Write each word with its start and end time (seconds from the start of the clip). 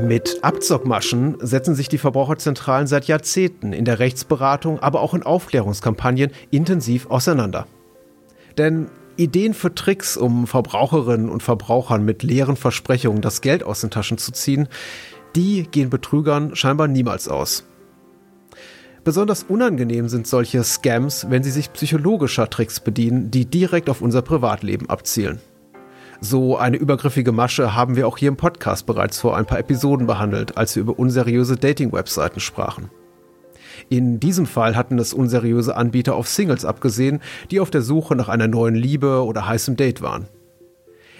Mit 0.00 0.38
Abzockmaschen 0.42 1.38
setzen 1.40 1.74
sich 1.74 1.88
die 1.88 1.98
Verbraucherzentralen 1.98 2.86
seit 2.86 3.06
Jahrzehnten 3.06 3.72
in 3.72 3.84
der 3.84 3.98
Rechtsberatung, 3.98 4.78
aber 4.78 5.00
auch 5.00 5.12
in 5.12 5.22
Aufklärungskampagnen 5.22 6.30
intensiv 6.50 7.06
auseinander. 7.10 7.66
Denn 8.56 8.90
Ideen 9.16 9.54
für 9.54 9.74
Tricks, 9.74 10.16
um 10.16 10.46
Verbraucherinnen 10.46 11.28
und 11.28 11.42
Verbrauchern 11.42 12.04
mit 12.04 12.22
leeren 12.22 12.56
Versprechungen 12.56 13.20
das 13.20 13.40
Geld 13.40 13.64
aus 13.64 13.80
den 13.80 13.90
Taschen 13.90 14.18
zu 14.18 14.30
ziehen, 14.30 14.68
die 15.34 15.64
gehen 15.64 15.90
Betrügern 15.90 16.54
scheinbar 16.54 16.86
niemals 16.86 17.28
aus. 17.28 17.64
Besonders 19.04 19.44
unangenehm 19.44 20.08
sind 20.08 20.26
solche 20.26 20.62
Scams, 20.62 21.26
wenn 21.30 21.42
sie 21.42 21.50
sich 21.50 21.72
psychologischer 21.72 22.48
Tricks 22.50 22.78
bedienen, 22.78 23.30
die 23.30 23.46
direkt 23.46 23.90
auf 23.90 24.00
unser 24.00 24.22
Privatleben 24.22 24.88
abzielen. 24.88 25.40
So 26.20 26.56
eine 26.56 26.76
übergriffige 26.76 27.30
Masche 27.30 27.76
haben 27.76 27.94
wir 27.94 28.08
auch 28.08 28.18
hier 28.18 28.28
im 28.28 28.36
Podcast 28.36 28.86
bereits 28.86 29.20
vor 29.20 29.36
ein 29.36 29.46
paar 29.46 29.60
Episoden 29.60 30.08
behandelt, 30.08 30.56
als 30.56 30.74
wir 30.74 30.82
über 30.82 30.98
unseriöse 30.98 31.56
Dating-Webseiten 31.56 32.40
sprachen. 32.40 32.90
In 33.88 34.18
diesem 34.18 34.46
Fall 34.46 34.74
hatten 34.74 34.98
es 34.98 35.14
unseriöse 35.14 35.76
Anbieter 35.76 36.16
auf 36.16 36.28
Singles 36.28 36.64
abgesehen, 36.64 37.20
die 37.52 37.60
auf 37.60 37.70
der 37.70 37.82
Suche 37.82 38.16
nach 38.16 38.28
einer 38.28 38.48
neuen 38.48 38.74
Liebe 38.74 39.24
oder 39.24 39.46
heißem 39.46 39.76
Date 39.76 40.02
waren. 40.02 40.26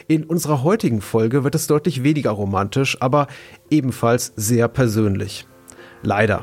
In 0.09 0.25
unserer 0.25 0.65
heutigen 0.65 1.01
Folge 1.01 1.45
wird 1.45 1.55
es 1.55 1.69
deutlich 1.69 2.03
weniger 2.03 2.31
romantisch, 2.31 3.01
aber 3.01 3.29
ebenfalls 3.71 4.33
sehr 4.35 4.67
persönlich. 4.67 5.47
Leider. 6.03 6.43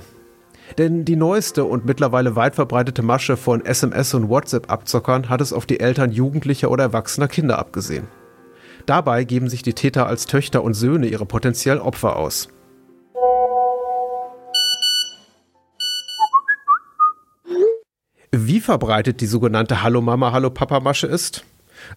Denn 0.77 1.03
die 1.03 1.17
neueste 1.17 1.65
und 1.65 1.85
mittlerweile 1.85 2.37
weit 2.37 2.55
verbreitete 2.55 3.01
Masche 3.01 3.35
von 3.35 3.61
SMS- 3.61 4.15
und 4.15 4.29
WhatsApp-Abzockern 4.29 5.27
hat 5.27 5.41
es 5.41 5.51
auf 5.51 5.65
die 5.65 5.81
Eltern 5.81 6.11
jugendlicher 6.11 6.71
oder 6.71 6.85
erwachsener 6.85 7.27
Kinder 7.27 7.59
abgesehen. 7.59 8.07
Dabei 8.85 9.23
geben 9.23 9.49
sich 9.49 9.63
die 9.63 9.73
Täter 9.73 10.07
als 10.07 10.27
Töchter 10.27 10.63
und 10.63 10.75
Söhne 10.75 11.07
ihrer 11.07 11.25
potenziellen 11.25 11.81
Opfer 11.81 12.15
aus. 12.15 12.49
Wie 18.31 18.59
verbreitet 18.59 19.21
die 19.21 19.27
sogenannte 19.27 19.81
Hallo 19.81 20.01
Mama, 20.01 20.31
Hallo 20.31 20.49
Papa 20.49 20.81
Masche 20.81 21.07
ist? 21.07 21.45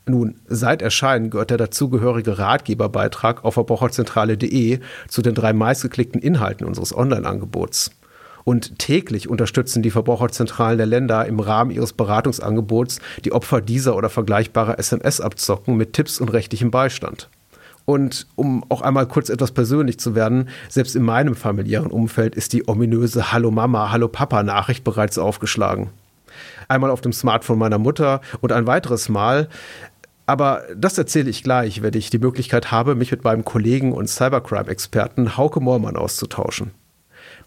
Nun, 0.07 0.41
seit 0.47 0.83
Erscheinen 0.83 1.31
gehört 1.31 1.51
der 1.51 1.57
dazugehörige 1.57 2.39
Ratgeberbeitrag 2.39 3.45
auf 3.45 3.55
verbraucherzentrale.de 3.55 4.81
zu 5.09 5.23
den 5.23 5.34
drei 5.34 5.53
meistgeklickten 5.53 6.21
Inhalten 6.21 6.67
unseres 6.67 6.97
Online-Angebots. 6.97 7.91
Und 8.44 8.78
täglich 8.78 9.28
unterstützen 9.28 9.83
die 9.83 9.91
Verbraucherzentralen 9.91 10.78
der 10.78 10.86
Länder 10.86 11.27
im 11.27 11.41
Rahmen 11.41 11.70
ihres 11.70 11.92
Beratungsangebots 11.92 13.00
die 13.25 13.33
Opfer 13.33 13.61
dieser 13.61 13.97
oder 13.97 14.08
vergleichbarer 14.08 14.78
SMS-Abzocken 14.78 15.77
mit 15.77 15.92
Tipps 15.92 16.20
und 16.20 16.31
rechtlichem 16.31 16.70
Beistand. 16.70 17.28
Und 17.84 18.27
um 18.36 18.64
auch 18.69 18.83
einmal 18.83 19.06
kurz 19.06 19.31
etwas 19.31 19.53
persönlich 19.53 19.98
zu 19.98 20.14
werden, 20.14 20.50
selbst 20.69 20.94
in 20.94 21.03
meinem 21.03 21.34
familiären 21.34 21.91
Umfeld 21.91 22.34
ist 22.34 22.53
die 22.53 22.69
ominöse 22.69 23.33
Hallo 23.33 23.50
Mama, 23.50 23.91
Hallo 23.91 24.09
Papa 24.09 24.42
Nachricht 24.42 24.84
bereits 24.84 25.19
aufgeschlagen. 25.19 25.91
Einmal 26.69 26.91
auf 26.91 27.00
dem 27.00 27.14
Smartphone 27.14 27.59
meiner 27.59 27.78
Mutter 27.78 28.20
und 28.41 28.53
ein 28.53 28.66
weiteres 28.66 29.09
Mal 29.09 29.48
aber 30.28 30.64
das 30.77 30.98
erzähle 30.98 31.31
ich 31.31 31.42
gleich, 31.42 31.81
wenn 31.81 31.94
ich 31.94 32.11
die 32.11 32.19
Möglichkeit 32.19 32.70
habe, 32.70 32.94
mich 32.94 33.11
mit 33.11 33.25
meinem 33.25 33.47
Kollegen 33.47 33.94
und 33.94 34.09
Cybercrime-Experten 34.09 35.39
Hauke 35.39 35.59
Moormann 35.59 35.97
auszutauschen. 35.97 36.72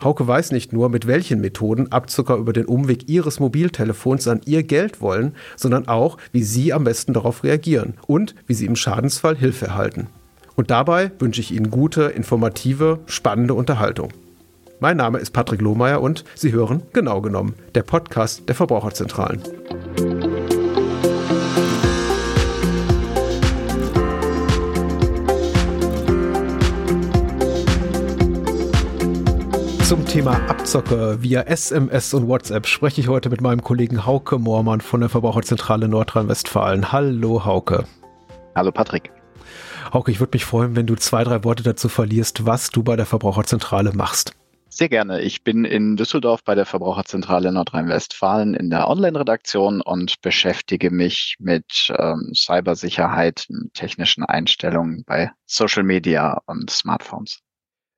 Hauke 0.03 0.27
weiß 0.27 0.51
nicht 0.51 0.73
nur, 0.73 0.89
mit 0.89 1.07
welchen 1.07 1.41
Methoden 1.41 1.91
Abzucker 1.91 2.35
über 2.35 2.53
den 2.53 2.65
Umweg 2.65 3.09
ihres 3.09 3.39
Mobiltelefons 3.39 4.27
an 4.27 4.41
ihr 4.45 4.63
Geld 4.63 5.01
wollen, 5.01 5.35
sondern 5.55 5.87
auch, 5.87 6.17
wie 6.31 6.43
sie 6.43 6.73
am 6.73 6.83
besten 6.83 7.13
darauf 7.13 7.43
reagieren 7.43 7.93
und 8.07 8.35
wie 8.47 8.53
sie 8.53 8.65
im 8.65 8.75
Schadensfall 8.75 9.35
Hilfe 9.35 9.67
erhalten. 9.67 10.07
Und 10.55 10.71
dabei 10.71 11.11
wünsche 11.19 11.41
ich 11.41 11.51
Ihnen 11.51 11.71
gute, 11.71 12.03
informative, 12.03 12.99
spannende 13.05 13.53
Unterhaltung. 13.53 14.09
Mein 14.79 14.97
Name 14.97 15.19
ist 15.19 15.31
Patrick 15.31 15.61
Lohmeier 15.61 16.01
und 16.01 16.23
Sie 16.35 16.51
hören 16.51 16.81
genau 16.91 17.21
genommen 17.21 17.53
der 17.75 17.83
Podcast 17.83 18.47
der 18.47 18.55
Verbraucherzentralen. 18.55 19.41
Zum 29.91 30.05
Thema 30.05 30.47
Abzocke 30.47 31.21
via 31.21 31.41
SMS 31.41 32.13
und 32.13 32.29
WhatsApp 32.29 32.65
spreche 32.65 33.01
ich 33.01 33.09
heute 33.09 33.29
mit 33.29 33.41
meinem 33.41 33.61
Kollegen 33.61 34.05
Hauke 34.05 34.39
Moormann 34.39 34.79
von 34.79 35.01
der 35.01 35.09
Verbraucherzentrale 35.09 35.89
Nordrhein-Westfalen. 35.89 36.93
Hallo 36.93 37.43
Hauke. 37.43 37.83
Hallo 38.55 38.71
Patrick. 38.71 39.11
Hauke, 39.91 40.09
ich 40.09 40.21
würde 40.21 40.33
mich 40.33 40.45
freuen, 40.45 40.77
wenn 40.77 40.87
du 40.87 40.95
zwei, 40.95 41.25
drei 41.25 41.43
Worte 41.43 41.63
dazu 41.63 41.89
verlierst, 41.89 42.45
was 42.45 42.69
du 42.69 42.83
bei 42.83 42.95
der 42.95 43.05
Verbraucherzentrale 43.05 43.91
machst. 43.91 44.31
Sehr 44.69 44.87
gerne. 44.87 45.19
Ich 45.19 45.43
bin 45.43 45.65
in 45.65 45.97
Düsseldorf 45.97 46.41
bei 46.45 46.55
der 46.55 46.65
Verbraucherzentrale 46.65 47.51
Nordrhein-Westfalen 47.51 48.53
in 48.53 48.69
der 48.69 48.87
Online-Redaktion 48.87 49.81
und 49.81 50.21
beschäftige 50.21 50.89
mich 50.89 51.35
mit 51.37 51.93
ähm, 51.99 52.31
Cybersicherheit, 52.33 53.45
technischen 53.73 54.23
Einstellungen 54.23 55.03
bei 55.05 55.31
Social 55.47 55.83
Media 55.83 56.39
und 56.45 56.69
Smartphones. 56.69 57.41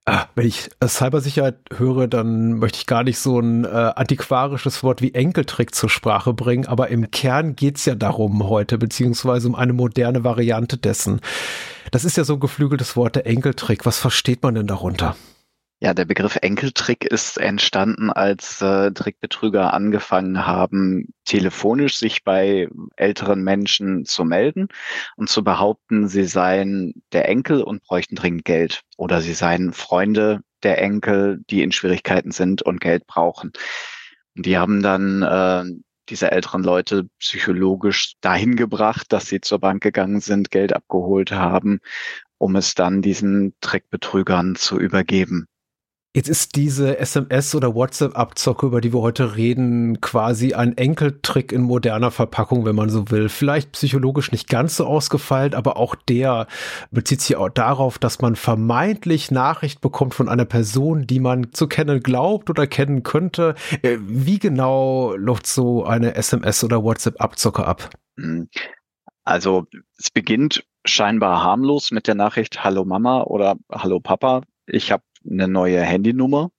Ah, 0.06 0.26
wenn 0.36 0.48
ich 0.48 0.70
äh, 0.82 0.88
Cybersicherheit 0.90 1.56
höre, 1.78 2.08
dann 2.08 2.60
möchte 2.60 2.78
ich 2.78 2.88
gar 2.88 3.04
nicht 3.04 3.20
so 3.20 3.40
ein 3.40 3.64
äh, 3.64 3.68
antiquarisches 3.68 4.84
Wort 4.84 5.02
wie 5.02 5.14
Enkeltrick 5.14 5.74
zur 5.74 5.90
Sprache 5.90 6.34
bringen, 6.34 6.66
aber 6.66 6.90
im 6.90 7.10
Kern 7.10 7.56
geht's 7.56 7.86
ja 7.86 7.96
darum 7.96 8.50
heute, 8.50 8.78
beziehungsweise 8.78 9.48
um 9.48 9.56
eine 9.56 9.72
moderne 9.72 10.26
Variante 10.26 10.78
dessen. 10.78 11.22
Das 11.92 12.04
ist 12.04 12.18
ja 12.18 12.26
so 12.26 12.34
ein 12.34 12.42
geflügeltes 12.42 12.98
Wort, 12.98 13.16
der 13.16 13.26
Enkeltrick. 13.28 13.86
Was 13.86 13.98
versteht 13.98 14.44
man 14.44 14.56
denn 14.56 14.68
darunter? 14.68 15.16
Ja, 15.84 15.94
der 15.94 16.06
Begriff 16.06 16.38
Enkeltrick 16.42 17.04
ist 17.04 17.38
entstanden, 17.38 18.10
als 18.10 18.62
äh, 18.62 18.94
Trickbetrüger 18.94 19.74
angefangen 19.74 20.48
haben, 20.48 21.14
telefonisch 21.26 21.98
sich 21.98 22.24
bei 22.24 22.70
älteren 22.96 23.44
Menschen 23.44 24.06
zu 24.06 24.24
melden 24.24 24.70
und 25.18 25.28
zu 25.28 25.44
behaupten, 25.44 26.08
sie 26.08 26.24
seien 26.24 27.04
der 27.12 27.28
Enkel 27.28 27.62
und 27.62 27.84
bräuchten 27.84 28.16
dringend 28.16 28.46
Geld 28.46 28.84
oder 28.96 29.20
sie 29.20 29.34
seien 29.34 29.74
Freunde 29.74 30.40
der 30.64 30.82
Enkel, 30.82 31.44
die 31.50 31.62
in 31.62 31.74
Schwierigkeiten 31.74 32.32
sind 32.32 32.62
und 32.62 32.80
Geld 32.80 33.06
brauchen. 33.06 33.52
Und 34.38 34.46
die 34.46 34.58
haben 34.58 34.82
dann 34.82 35.22
äh, 35.22 35.66
diese 36.08 36.32
älteren 36.32 36.64
Leute 36.64 37.10
psychologisch 37.20 38.14
dahin 38.22 38.56
gebracht, 38.56 39.08
dass 39.12 39.28
sie 39.28 39.42
zur 39.42 39.60
Bank 39.60 39.84
gegangen 39.84 40.22
sind, 40.22 40.50
Geld 40.50 40.72
abgeholt 40.72 41.34
haben, 41.34 41.82
um 42.38 42.56
es 42.56 42.74
dann 42.74 43.02
diesen 43.02 43.54
Trickbetrügern 43.60 44.56
zu 44.56 44.80
übergeben. 44.80 45.50
Jetzt 46.16 46.30
ist 46.30 46.56
diese 46.56 47.00
SMS- 47.00 47.56
oder 47.56 47.74
WhatsApp-Abzocke, 47.74 48.68
über 48.68 48.82
die 48.82 48.94
wir 48.94 49.02
heute 49.02 49.36
reden, 49.36 50.00
quasi 50.00 50.54
ein 50.54 50.78
Enkeltrick 50.78 51.52
in 51.52 51.64
moderner 51.64 52.12
Verpackung, 52.12 52.66
wenn 52.66 52.76
man 52.76 52.92
so 52.92 53.10
will. 53.10 53.30
Vielleicht 53.30 53.72
psychologisch 53.72 54.32
nicht 54.32 54.48
ganz 54.48 54.76
so 54.76 54.86
ausgefeilt, 54.86 55.56
aber 55.56 55.76
auch 55.78 55.96
der 55.96 56.46
bezieht 56.92 57.22
sich 57.22 57.36
auch 57.36 57.50
darauf, 57.50 57.98
dass 57.98 58.22
man 58.22 58.36
vermeintlich 58.36 59.32
Nachricht 59.32 59.82
bekommt 59.82 60.14
von 60.14 60.30
einer 60.30 60.46
Person, 60.46 61.08
die 61.08 61.20
man 61.20 61.52
zu 61.52 61.68
kennen 61.68 62.04
glaubt 62.04 62.52
oder 62.52 62.68
kennen 62.68 63.02
könnte. 63.02 63.56
Äh, 63.82 63.98
wie 64.02 64.38
genau 64.38 65.16
läuft 65.16 65.48
so 65.48 65.84
eine 65.84 66.16
SMS- 66.16 66.64
oder 66.64 66.84
WhatsApp-Abzocke 66.84 67.66
ab? 67.66 67.90
Hm. 68.20 68.50
Also 69.24 69.66
es 69.98 70.12
beginnt 70.12 70.64
scheinbar 70.86 71.44
harmlos 71.44 71.90
mit 71.90 72.06
der 72.06 72.14
Nachricht 72.14 72.64
Hallo 72.64 72.86
Mama 72.86 73.24
oder 73.24 73.56
Hallo 73.72 74.00
Papa. 74.00 74.42
Ich 74.68 74.92
habe 74.92 75.02
eine 75.30 75.48
neue 75.48 75.82
Handynummer. 75.82 76.52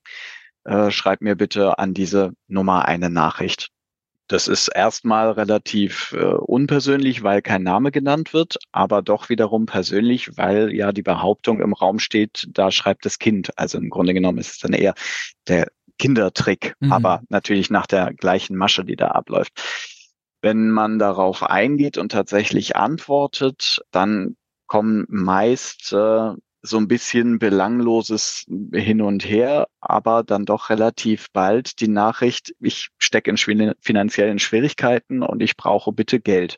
Äh, 0.65 0.91
schreib 0.91 1.21
mir 1.21 1.37
bitte 1.37 1.79
an 1.79 1.95
diese 1.95 2.33
Nummer 2.49 2.87
eine 2.87 3.11
Nachricht. 3.11 3.71
Das 4.29 4.49
ist 4.49 4.69
erstmal 4.69 5.33
relativ 5.33 6.13
äh, 6.13 6.25
unpersönlich, 6.25 7.23
weil 7.23 7.43
kein 7.43 7.63
Name 7.63 7.91
genannt 7.91 8.33
wird, 8.33 8.57
aber 8.73 9.03
doch 9.03 9.29
wiederum 9.29 9.67
persönlich, 9.67 10.39
weil 10.39 10.75
ja 10.75 10.93
die 10.93 11.03
Behauptung 11.03 11.61
im 11.61 11.75
Raum 11.75 11.99
steht, 11.99 12.47
da 12.49 12.71
schreibt 12.71 13.05
das 13.05 13.19
Kind. 13.19 13.51
Also 13.59 13.77
im 13.77 13.91
Grunde 13.91 14.15
genommen 14.15 14.39
ist 14.39 14.53
es 14.53 14.59
dann 14.61 14.73
eher 14.73 14.95
der 15.47 15.69
Kindertrick, 15.99 16.75
mhm. 16.81 16.93
aber 16.93 17.23
natürlich 17.29 17.69
nach 17.69 17.87
der 17.87 18.15
gleichen 18.15 18.57
Masche, 18.57 18.85
die 18.85 18.97
da 18.97 19.09
abläuft. 19.09 19.53
Wenn 20.41 20.71
man 20.71 20.99
darauf 20.99 21.43
eingeht 21.43 21.99
und 21.99 22.11
tatsächlich 22.13 22.77
antwortet, 22.77 23.83
dann 23.91 24.37
kommen 24.67 25.05
meist 25.09 25.93
äh, 25.93 26.33
so 26.67 26.79
ein 26.79 26.89
bisschen 26.89 27.39
belangloses 27.39 28.47
Hin 28.73 29.03
und 29.03 29.25
Her, 29.29 29.69
aber 29.81 30.25
dann 30.25 30.47
doch 30.47 30.71
relativ 30.71 31.27
bald 31.33 31.81
die 31.81 31.89
Nachricht, 31.89 32.55
ich 32.59 32.89
stecke 32.99 33.31
in 33.31 33.75
finanziellen 33.81 34.39
Schwierigkeiten 34.39 35.23
und 35.23 35.43
ich 35.43 35.57
brauche 35.57 35.93
bitte 35.93 36.21
Geld. 36.21 36.57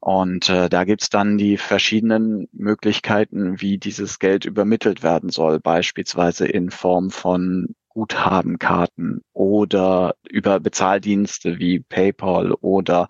Und 0.00 0.48
äh, 0.48 0.68
da 0.68 0.82
gibt's 0.82 1.08
dann 1.08 1.38
die 1.38 1.56
verschiedenen 1.56 2.48
Möglichkeiten, 2.52 3.60
wie 3.60 3.78
dieses 3.78 4.18
Geld 4.18 4.44
übermittelt 4.44 5.04
werden 5.04 5.30
soll, 5.30 5.60
beispielsweise 5.60 6.48
in 6.48 6.72
Form 6.72 7.10
von 7.10 7.76
Guthabenkarten 7.90 9.22
oder 9.32 10.16
über 10.28 10.58
Bezahldienste 10.58 11.60
wie 11.60 11.78
PayPal 11.78 12.52
oder 12.52 13.06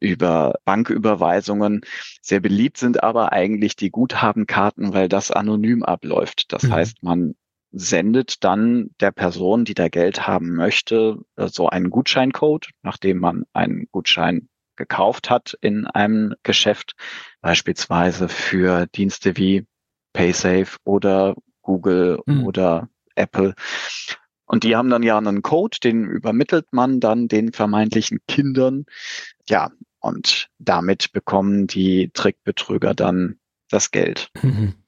über 0.00 0.54
Banküberweisungen. 0.64 1.82
Sehr 2.22 2.40
beliebt 2.40 2.78
sind 2.78 3.02
aber 3.02 3.32
eigentlich 3.32 3.76
die 3.76 3.90
Guthabenkarten, 3.90 4.92
weil 4.92 5.08
das 5.08 5.30
anonym 5.30 5.82
abläuft. 5.82 6.52
Das 6.52 6.64
mhm. 6.64 6.72
heißt, 6.72 7.02
man 7.02 7.34
sendet 7.72 8.42
dann 8.42 8.90
der 8.98 9.12
Person, 9.12 9.64
die 9.64 9.74
da 9.74 9.88
Geld 9.88 10.26
haben 10.26 10.54
möchte, 10.54 11.18
äh, 11.36 11.48
so 11.48 11.68
einen 11.68 11.90
Gutscheincode, 11.90 12.70
nachdem 12.82 13.18
man 13.18 13.44
einen 13.52 13.86
Gutschein 13.92 14.48
gekauft 14.76 15.30
hat 15.30 15.56
in 15.60 15.86
einem 15.86 16.34
Geschäft, 16.42 16.94
beispielsweise 17.42 18.28
für 18.28 18.86
Dienste 18.86 19.36
wie 19.36 19.66
PaySafe 20.12 20.78
oder 20.84 21.36
Google 21.62 22.20
mhm. 22.26 22.44
oder 22.44 22.88
Apple. 23.14 23.54
Und 24.46 24.64
die 24.64 24.74
haben 24.74 24.90
dann 24.90 25.04
ja 25.04 25.16
einen 25.16 25.42
Code, 25.42 25.78
den 25.80 26.06
übermittelt 26.06 26.72
man 26.72 26.98
dann 26.98 27.28
den 27.28 27.52
vermeintlichen 27.52 28.18
Kindern. 28.26 28.86
Ja, 29.48 29.70
und 30.00 30.48
damit 30.58 31.12
bekommen 31.12 31.66
die 31.66 32.10
Trickbetrüger 32.12 32.94
dann 32.94 33.38
das 33.70 33.90
Geld. 33.90 34.30
Mhm. 34.42 34.74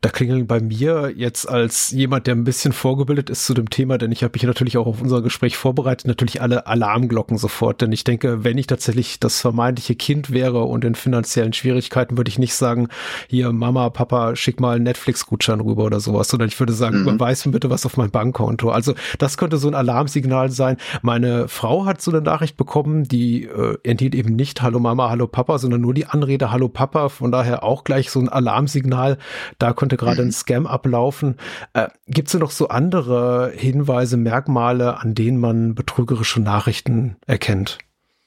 Da 0.00 0.10
klingeln 0.10 0.46
bei 0.46 0.60
mir 0.60 1.12
jetzt 1.16 1.48
als 1.48 1.90
jemand, 1.90 2.26
der 2.26 2.36
ein 2.36 2.44
bisschen 2.44 2.72
vorgebildet 2.72 3.30
ist 3.30 3.46
zu 3.46 3.54
dem 3.54 3.70
Thema, 3.70 3.98
denn 3.98 4.12
ich 4.12 4.22
habe 4.22 4.32
mich 4.34 4.44
natürlich 4.44 4.76
auch 4.76 4.86
auf 4.86 5.02
unser 5.02 5.22
Gespräch 5.22 5.56
vorbereitet, 5.56 6.06
natürlich 6.06 6.40
alle 6.40 6.66
Alarmglocken 6.66 7.36
sofort. 7.36 7.80
Denn 7.80 7.90
ich 7.92 8.04
denke, 8.04 8.44
wenn 8.44 8.58
ich 8.58 8.66
tatsächlich 8.66 9.18
das 9.18 9.40
vermeintliche 9.40 9.96
Kind 9.96 10.30
wäre 10.30 10.64
und 10.64 10.84
in 10.84 10.94
finanziellen 10.94 11.52
Schwierigkeiten, 11.52 12.16
würde 12.16 12.28
ich 12.28 12.38
nicht 12.38 12.54
sagen, 12.54 12.88
hier 13.28 13.52
Mama, 13.52 13.90
Papa, 13.90 14.36
schick 14.36 14.60
mal 14.60 14.76
einen 14.76 14.84
Netflix-Gutschein 14.84 15.60
rüber 15.60 15.84
oder 15.84 16.00
sowas, 16.00 16.28
sondern 16.28 16.48
ich 16.48 16.58
würde 16.60 16.72
sagen, 16.72 17.00
mhm. 17.00 17.08
überweis 17.08 17.44
mir 17.44 17.52
bitte 17.52 17.70
was 17.70 17.86
auf 17.86 17.96
mein 17.96 18.10
Bankkonto. 18.10 18.70
Also 18.70 18.94
das 19.18 19.36
könnte 19.36 19.56
so 19.56 19.68
ein 19.68 19.74
Alarmsignal 19.74 20.50
sein. 20.50 20.76
Meine 21.02 21.48
Frau 21.48 21.86
hat 21.86 22.00
so 22.00 22.10
eine 22.10 22.20
Nachricht 22.20 22.56
bekommen, 22.56 23.04
die 23.04 23.44
äh, 23.44 23.76
enthielt 23.82 24.14
eben 24.14 24.36
nicht 24.36 24.62
Hallo 24.62 24.78
Mama, 24.78 25.10
Hallo 25.10 25.26
Papa, 25.26 25.58
sondern 25.58 25.80
nur 25.80 25.94
die 25.94 26.06
Anrede 26.06 26.52
Hallo 26.52 26.68
Papa. 26.68 27.08
Von 27.08 27.32
daher 27.32 27.64
auch 27.64 27.84
gleich 27.84 28.10
so 28.10 28.20
ein 28.20 28.28
Alarmsignal. 28.28 29.18
Da 29.58 29.72
konnte 29.78 29.96
gerade 29.96 30.22
ein 30.22 30.32
Scam 30.32 30.66
ablaufen. 30.66 31.36
Äh, 31.72 31.86
Gibt 32.08 32.26
es 32.26 32.34
noch 32.34 32.50
so 32.50 32.66
andere 32.66 33.52
Hinweise, 33.54 34.16
Merkmale, 34.16 34.98
an 34.98 35.14
denen 35.14 35.38
man 35.38 35.76
betrügerische 35.76 36.40
Nachrichten 36.40 37.16
erkennt? 37.28 37.78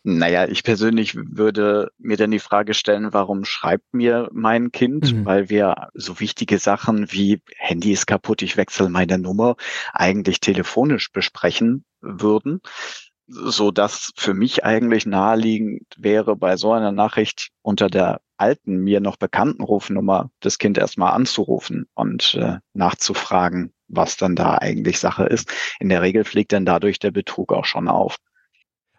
Naja, 0.03 0.48
ich 0.48 0.63
persönlich 0.63 1.13
würde 1.13 1.92
mir 2.00 2.15
dann 2.15 2.31
die 2.31 2.39
Frage 2.39 2.74
stellen, 2.74 3.12
warum 3.12 3.44
schreibt 3.44 3.94
mir 3.94 4.30
mein 4.31 4.71
Kind? 4.71 5.13
Mhm. 5.13 5.25
Weil 5.25 5.50
wir 5.50 5.89
so 5.94 6.21
wichtige 6.21 6.57
Sachen 6.57 7.12
wie 7.12 7.42
Handy 7.57 7.92
ist 7.92 8.07
kaputt, 8.07 8.42
ich 8.44 8.56
wechsle 8.56 8.88
meine 8.88 9.18
Nummer 9.18 9.57
eigentlich 9.94 10.39
telefonisch 10.39 11.12
besprechen 11.12 11.83
würden 12.00 12.62
so 13.31 13.71
dass 13.71 14.11
für 14.17 14.33
mich 14.33 14.63
eigentlich 14.65 15.05
naheliegend 15.05 15.85
wäre, 15.97 16.35
bei 16.35 16.57
so 16.57 16.73
einer 16.73 16.91
Nachricht 16.91 17.49
unter 17.61 17.89
der 17.89 18.21
alten, 18.37 18.77
mir 18.77 18.99
noch 18.99 19.17
bekannten 19.17 19.63
Rufnummer 19.63 20.31
das 20.39 20.57
Kind 20.57 20.77
erstmal 20.77 21.13
anzurufen 21.13 21.87
und 21.93 22.35
äh, 22.35 22.57
nachzufragen, 22.73 23.73
was 23.87 24.17
dann 24.17 24.35
da 24.35 24.57
eigentlich 24.57 24.99
Sache 24.99 25.25
ist. 25.25 25.51
In 25.79 25.89
der 25.89 26.01
Regel 26.01 26.23
fliegt 26.23 26.51
dann 26.51 26.65
dadurch 26.65 26.99
der 26.99 27.11
Betrug 27.11 27.53
auch 27.53 27.65
schon 27.65 27.87
auf. 27.87 28.17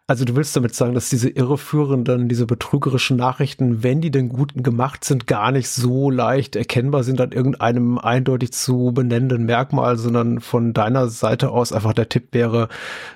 Also 0.08 0.24
du 0.24 0.34
willst 0.34 0.54
damit 0.56 0.74
sagen, 0.74 0.94
dass 0.94 1.10
diese 1.10 1.30
irreführenden, 1.30 2.28
diese 2.28 2.44
betrügerischen 2.44 3.16
Nachrichten, 3.16 3.82
wenn 3.82 4.00
die 4.00 4.10
denn 4.10 4.28
gut 4.28 4.52
gemacht 4.56 5.04
sind, 5.04 5.26
gar 5.26 5.52
nicht 5.52 5.68
so 5.68 6.10
leicht 6.10 6.56
erkennbar 6.56 7.04
sind 7.04 7.20
an 7.20 7.30
irgendeinem 7.32 7.98
eindeutig 7.98 8.52
zu 8.52 8.92
benennenden 8.92 9.44
Merkmal, 9.44 9.96
sondern 9.96 10.40
von 10.40 10.72
deiner 10.72 11.08
Seite 11.08 11.50
aus 11.50 11.72
einfach 11.72 11.92
der 11.92 12.08
Tipp 12.08 12.28
wäre, 12.32 12.68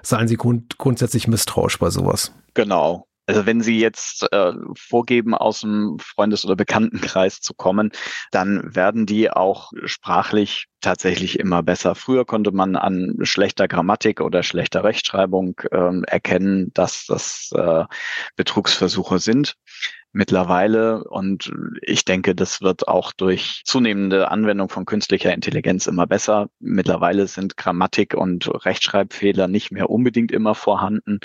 seien 0.02 0.28
Sie 0.28 0.36
grund 0.36 0.78
grundsätzlich 0.78 1.26
misstrauisch 1.26 1.78
bei 1.78 1.90
sowas. 1.90 2.32
Genau, 2.54 3.06
also 3.26 3.44
wenn 3.44 3.60
Sie 3.60 3.78
jetzt 3.78 4.30
äh, 4.32 4.52
vorgeben, 4.76 5.34
aus 5.34 5.60
dem 5.60 5.98
Freundes- 5.98 6.44
oder 6.44 6.56
Bekanntenkreis 6.56 7.40
zu 7.40 7.54
kommen, 7.54 7.90
dann 8.30 8.74
werden 8.74 9.04
die 9.06 9.30
auch 9.30 9.72
sprachlich 9.84 10.66
tatsächlich 10.80 11.38
immer 11.40 11.62
besser. 11.62 11.96
Früher 11.96 12.24
konnte 12.24 12.52
man 12.52 12.76
an 12.76 13.16
schlechter 13.22 13.66
Grammatik 13.66 14.20
oder 14.20 14.44
schlechter 14.44 14.84
Rechtschreibung 14.84 15.60
äh, 15.72 16.00
erkennen, 16.06 16.70
dass 16.74 17.06
das 17.06 17.50
äh, 17.54 17.84
Betrugsversuche 18.36 19.18
sind. 19.18 19.56
Mittlerweile, 20.12 21.04
und 21.04 21.52
ich 21.82 22.06
denke, 22.06 22.34
das 22.34 22.62
wird 22.62 22.88
auch 22.88 23.12
durch 23.12 23.60
zunehmende 23.66 24.30
Anwendung 24.30 24.70
von 24.70 24.86
künstlicher 24.86 25.34
Intelligenz 25.34 25.86
immer 25.86 26.06
besser. 26.06 26.48
Mittlerweile 26.58 27.26
sind 27.26 27.58
Grammatik 27.58 28.14
und 28.14 28.48
Rechtschreibfehler 28.64 29.46
nicht 29.46 29.72
mehr 29.72 29.90
unbedingt 29.90 30.32
immer 30.32 30.54
vorhanden. 30.54 31.20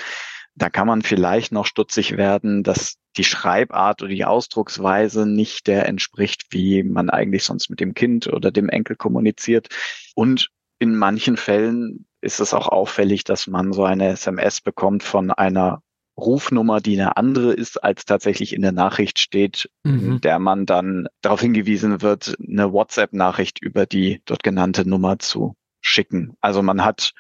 Da 0.56 0.70
kann 0.70 0.88
man 0.88 1.02
vielleicht 1.02 1.52
noch 1.52 1.66
stutzig 1.66 2.18
werden, 2.18 2.64
dass 2.64 2.98
die 3.18 3.24
Schreibart 3.24 4.02
oder 4.02 4.12
die 4.12 4.26
Ausdrucksweise 4.26 5.26
nicht 5.26 5.68
der 5.68 5.86
entspricht, 5.88 6.48
wie 6.52 6.84
man 6.84 7.10
eigentlich 7.10 7.44
sonst 7.44 7.70
mit 7.70 7.80
dem 7.80 7.94
Kind 7.94 8.28
oder 8.28 8.52
dem 8.52 8.70
Enkel 8.70 8.96
kommuniziert. 8.96 9.68
Und 10.16 10.50
in 10.80 10.96
manchen 10.96 11.38
Fällen 11.38 12.06
ist 12.22 12.40
es 12.40 12.54
auch 12.54 12.68
auffällig, 12.68 13.24
dass 13.24 13.48
man 13.48 13.74
so 13.74 13.84
eine 13.84 14.10
SMS 14.10 14.62
bekommt 14.62 15.04
von 15.04 15.32
einer 15.32 15.82
Rufnummer, 16.18 16.82
die 16.82 17.00
eine 17.00 17.18
andere 17.18 17.54
ist, 17.54 17.84
als 17.84 18.06
tatsächlich 18.06 18.54
in 18.54 18.62
der 18.62 18.72
Nachricht 18.72 19.20
steht, 19.20 19.70
mhm. 19.84 20.14
in 20.14 20.22
der 20.22 20.40
man 20.40 20.66
dann 20.66 21.08
darauf 21.22 21.42
hingewiesen 21.42 22.02
wird, 22.02 22.36
eine 22.40 22.72
WhatsApp-Nachricht 22.72 23.62
über 23.62 23.86
die 23.86 24.22
dort 24.26 24.44
genannte 24.44 24.88
Nummer 24.88 25.20
zu 25.20 25.56
schicken. 25.82 26.36
Also 26.42 26.62
man 26.62 26.84
hat 26.84 27.14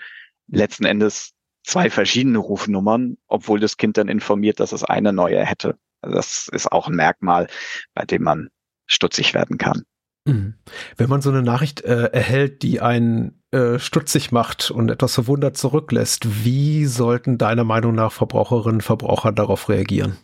letzten 0.48 0.86
Endes 0.86 1.34
zwei 1.64 1.90
verschiedene 1.90 2.38
Rufnummern, 2.38 3.18
obwohl 3.28 3.60
das 3.60 3.78
Kind 3.78 3.98
dann 3.98 4.08
informiert, 4.08 4.60
dass 4.60 4.72
es 4.72 4.84
eine 4.84 5.14
neue 5.14 5.44
hätte. 5.46 5.78
Also 6.02 6.16
das 6.16 6.48
ist 6.52 6.72
auch 6.72 6.88
ein 6.88 6.96
Merkmal, 6.96 7.48
bei 7.94 8.06
dem 8.06 8.24
man 8.24 8.50
stutzig 8.88 9.34
werden 9.34 9.58
kann. 9.58 9.84
Mhm. 10.26 10.56
Wenn 10.98 11.10
man 11.10 11.22
so 11.22 11.30
eine 11.30 11.42
Nachricht 11.42 11.82
äh, 11.82 12.06
erhält, 12.12 12.62
die 12.64 12.82
einen 12.82 13.42
äh, 13.52 13.80
stutzig 13.80 14.32
macht 14.32 14.72
und 14.72 14.90
etwas 14.90 15.14
verwundert 15.14 15.58
zurücklässt, 15.58 16.46
wie 16.46 16.86
sollten 16.86 17.38
deiner 17.38 17.64
Meinung 17.64 17.96
nach 17.96 18.12
Verbraucherinnen 18.12 18.76
und 18.76 18.84
Verbraucher 18.84 19.32
darauf 19.32 19.70
reagieren? 19.70 20.18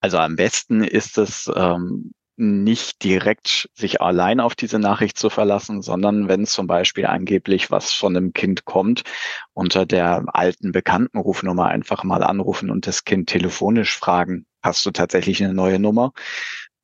Also 0.00 0.18
am 0.18 0.34
besten 0.34 0.82
ist 0.82 1.18
es, 1.18 1.50
ähm, 1.54 2.12
nicht 2.42 3.04
direkt 3.04 3.70
sich 3.72 4.00
allein 4.00 4.40
auf 4.40 4.56
diese 4.56 4.80
Nachricht 4.80 5.16
zu 5.16 5.30
verlassen, 5.30 5.80
sondern 5.80 6.28
wenn 6.28 6.44
zum 6.44 6.66
Beispiel 6.66 7.06
angeblich 7.06 7.70
was 7.70 7.92
von 7.92 8.16
einem 8.16 8.32
Kind 8.32 8.64
kommt, 8.64 9.04
unter 9.52 9.86
der 9.86 10.24
alten 10.26 10.72
bekannten 10.72 11.18
Rufnummer 11.18 11.68
einfach 11.68 12.02
mal 12.02 12.24
anrufen 12.24 12.70
und 12.70 12.86
das 12.86 13.04
Kind 13.04 13.28
telefonisch 13.28 13.96
fragen, 13.96 14.46
hast 14.60 14.84
du 14.84 14.90
tatsächlich 14.90 15.42
eine 15.42 15.54
neue 15.54 15.78
Nummer? 15.78 16.12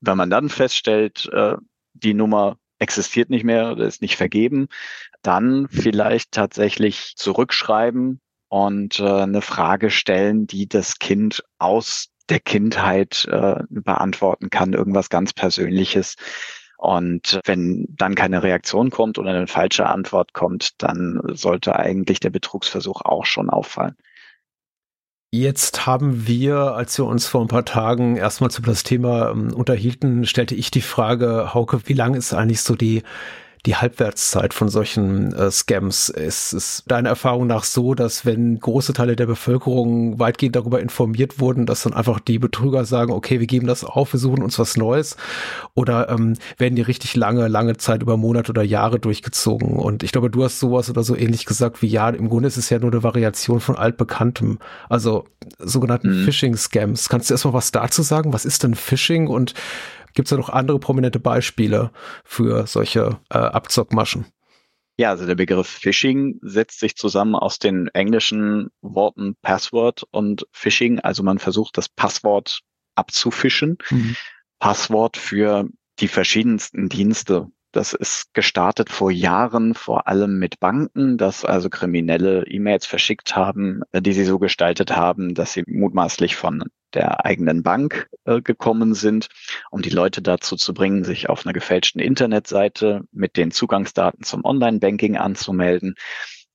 Wenn 0.00 0.16
man 0.16 0.30
dann 0.30 0.48
feststellt, 0.48 1.28
äh, 1.32 1.56
die 1.92 2.14
Nummer 2.14 2.56
existiert 2.78 3.28
nicht 3.28 3.44
mehr 3.44 3.72
oder 3.72 3.84
ist 3.84 4.00
nicht 4.00 4.16
vergeben, 4.16 4.68
dann 5.22 5.66
vielleicht 5.68 6.30
tatsächlich 6.30 7.14
zurückschreiben 7.16 8.20
und 8.48 9.00
äh, 9.00 9.22
eine 9.22 9.42
Frage 9.42 9.90
stellen, 9.90 10.46
die 10.46 10.68
das 10.68 11.00
Kind 11.00 11.42
aus 11.58 12.10
der 12.28 12.40
Kindheit 12.40 13.26
äh, 13.30 13.62
beantworten 13.70 14.50
kann, 14.50 14.72
irgendwas 14.72 15.08
ganz 15.08 15.32
Persönliches. 15.32 16.16
Und 16.76 17.40
wenn 17.44 17.86
dann 17.88 18.14
keine 18.14 18.42
Reaktion 18.42 18.90
kommt 18.90 19.18
oder 19.18 19.30
eine 19.30 19.48
falsche 19.48 19.86
Antwort 19.86 20.32
kommt, 20.32 20.80
dann 20.82 21.20
sollte 21.24 21.76
eigentlich 21.76 22.20
der 22.20 22.30
Betrugsversuch 22.30 23.02
auch 23.02 23.26
schon 23.26 23.50
auffallen. 23.50 23.96
Jetzt 25.30 25.86
haben 25.86 26.26
wir, 26.26 26.74
als 26.74 26.96
wir 26.96 27.04
uns 27.04 27.26
vor 27.26 27.42
ein 27.42 27.48
paar 27.48 27.66
Tagen 27.66 28.16
erstmals 28.16 28.58
über 28.58 28.68
das 28.68 28.82
Thema 28.82 29.30
ähm, 29.30 29.52
unterhielten, 29.52 30.24
stellte 30.24 30.54
ich 30.54 30.70
die 30.70 30.80
Frage, 30.80 31.52
Hauke, 31.52 31.82
wie 31.84 31.92
lang 31.92 32.14
ist 32.14 32.32
eigentlich 32.32 32.62
so 32.62 32.74
die 32.76 33.02
die 33.66 33.76
Halbwertszeit 33.76 34.54
von 34.54 34.68
solchen 34.68 35.32
äh, 35.34 35.50
Scams? 35.50 36.08
Ist 36.08 36.52
es 36.52 36.82
deiner 36.86 37.10
Erfahrung 37.10 37.46
nach 37.46 37.64
so, 37.64 37.94
dass 37.94 38.24
wenn 38.24 38.58
große 38.58 38.92
Teile 38.92 39.16
der 39.16 39.26
Bevölkerung 39.26 40.18
weitgehend 40.18 40.56
darüber 40.56 40.80
informiert 40.80 41.40
wurden, 41.40 41.66
dass 41.66 41.82
dann 41.82 41.94
einfach 41.94 42.20
die 42.20 42.38
Betrüger 42.38 42.84
sagen, 42.84 43.12
okay, 43.12 43.40
wir 43.40 43.46
geben 43.46 43.66
das 43.66 43.84
auf, 43.84 44.12
wir 44.12 44.20
suchen 44.20 44.42
uns 44.42 44.58
was 44.58 44.76
Neues? 44.76 45.16
Oder 45.74 46.08
ähm, 46.08 46.34
werden 46.56 46.76
die 46.76 46.82
richtig 46.82 47.16
lange, 47.16 47.48
lange 47.48 47.76
Zeit 47.76 48.02
über 48.02 48.16
Monate 48.16 48.50
oder 48.50 48.62
Jahre 48.62 48.98
durchgezogen? 48.98 49.76
Und 49.76 50.02
ich 50.02 50.12
glaube, 50.12 50.30
du 50.30 50.44
hast 50.44 50.60
sowas 50.60 50.88
oder 50.90 51.02
so 51.02 51.16
ähnlich 51.16 51.44
gesagt 51.44 51.82
wie, 51.82 51.88
ja, 51.88 52.08
im 52.10 52.28
Grunde 52.28 52.48
ist 52.48 52.56
es 52.56 52.70
ja 52.70 52.78
nur 52.78 52.90
eine 52.92 53.02
Variation 53.02 53.60
von 53.60 53.76
altbekanntem, 53.76 54.58
also 54.88 55.24
sogenannten 55.58 56.22
mhm. 56.22 56.24
Phishing-Scams. 56.24 57.08
Kannst 57.08 57.30
du 57.30 57.34
erstmal 57.34 57.54
was 57.54 57.72
dazu 57.72 58.02
sagen? 58.02 58.32
Was 58.32 58.44
ist 58.44 58.62
denn 58.62 58.74
Phishing 58.74 59.28
und 59.28 59.54
Gibt 60.18 60.26
es 60.26 60.30
da 60.30 60.36
noch 60.36 60.48
andere 60.48 60.80
prominente 60.80 61.20
Beispiele 61.20 61.92
für 62.24 62.66
solche 62.66 63.20
äh, 63.30 63.38
Abzockmaschen? 63.38 64.26
Ja, 64.96 65.10
also 65.10 65.26
der 65.26 65.36
Begriff 65.36 65.68
Phishing 65.68 66.40
setzt 66.42 66.80
sich 66.80 66.96
zusammen 66.96 67.36
aus 67.36 67.60
den 67.60 67.86
englischen 67.94 68.70
Worten 68.80 69.36
Password 69.42 70.02
und 70.10 70.44
Phishing. 70.50 70.98
Also 70.98 71.22
man 71.22 71.38
versucht 71.38 71.78
das 71.78 71.88
Passwort 71.88 72.62
abzufischen. 72.96 73.78
Mhm. 73.90 74.16
Passwort 74.58 75.16
für 75.16 75.68
die 76.00 76.08
verschiedensten 76.08 76.88
Dienste. 76.88 77.46
Das 77.70 77.92
ist 77.92 78.34
gestartet 78.34 78.90
vor 78.90 79.12
Jahren, 79.12 79.74
vor 79.74 80.08
allem 80.08 80.40
mit 80.40 80.58
Banken, 80.58 81.16
dass 81.16 81.44
also 81.44 81.70
Kriminelle 81.70 82.44
E-Mails 82.48 82.86
verschickt 82.86 83.36
haben, 83.36 83.82
die 83.94 84.14
sie 84.14 84.24
so 84.24 84.40
gestaltet 84.40 84.96
haben, 84.96 85.34
dass 85.34 85.52
sie 85.52 85.62
mutmaßlich 85.68 86.34
von 86.34 86.64
der 86.94 87.24
eigenen 87.24 87.62
Bank 87.62 88.08
äh, 88.24 88.40
gekommen 88.40 88.94
sind, 88.94 89.28
um 89.70 89.82
die 89.82 89.90
Leute 89.90 90.22
dazu 90.22 90.56
zu 90.56 90.74
bringen, 90.74 91.04
sich 91.04 91.28
auf 91.28 91.44
einer 91.44 91.52
gefälschten 91.52 92.00
Internetseite 92.00 93.02
mit 93.12 93.36
den 93.36 93.50
Zugangsdaten 93.50 94.24
zum 94.24 94.44
Online-Banking 94.44 95.16
anzumelden. 95.16 95.94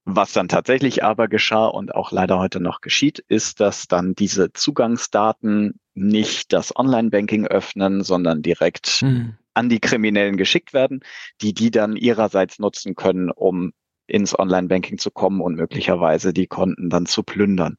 Was 0.05 0.33
dann 0.33 0.49
tatsächlich 0.49 1.03
aber 1.03 1.29
geschah 1.29 1.65
und 1.65 1.95
auch 1.95 2.11
leider 2.11 2.37
heute 2.37 2.59
noch 2.59 2.81
geschieht, 2.81 3.19
ist, 3.29 3.61
dass 3.61 3.87
dann 3.87 4.15
diese 4.15 4.51
Zugangsdaten 4.51 5.79
nicht 5.93 6.51
das 6.51 6.75
Online-Banking 6.75 7.47
öffnen, 7.47 8.03
sondern 8.03 8.41
direkt 8.41 8.87
hm. 8.87 9.37
an 9.53 9.69
die 9.69 9.79
Kriminellen 9.79 10.35
geschickt 10.35 10.73
werden, 10.73 11.01
die 11.41 11.53
die 11.53 11.71
dann 11.71 11.95
ihrerseits 11.95 12.59
nutzen 12.59 12.95
können, 12.95 13.31
um 13.31 13.71
ins 14.07 14.38
Online-Banking 14.38 14.98
zu 14.98 15.12
kommen 15.12 15.41
und 15.41 15.55
möglicherweise 15.55 16.33
die 16.33 16.48
Konten 16.48 16.89
dann 16.89 17.05
zu 17.05 17.24
plündern. 17.24 17.77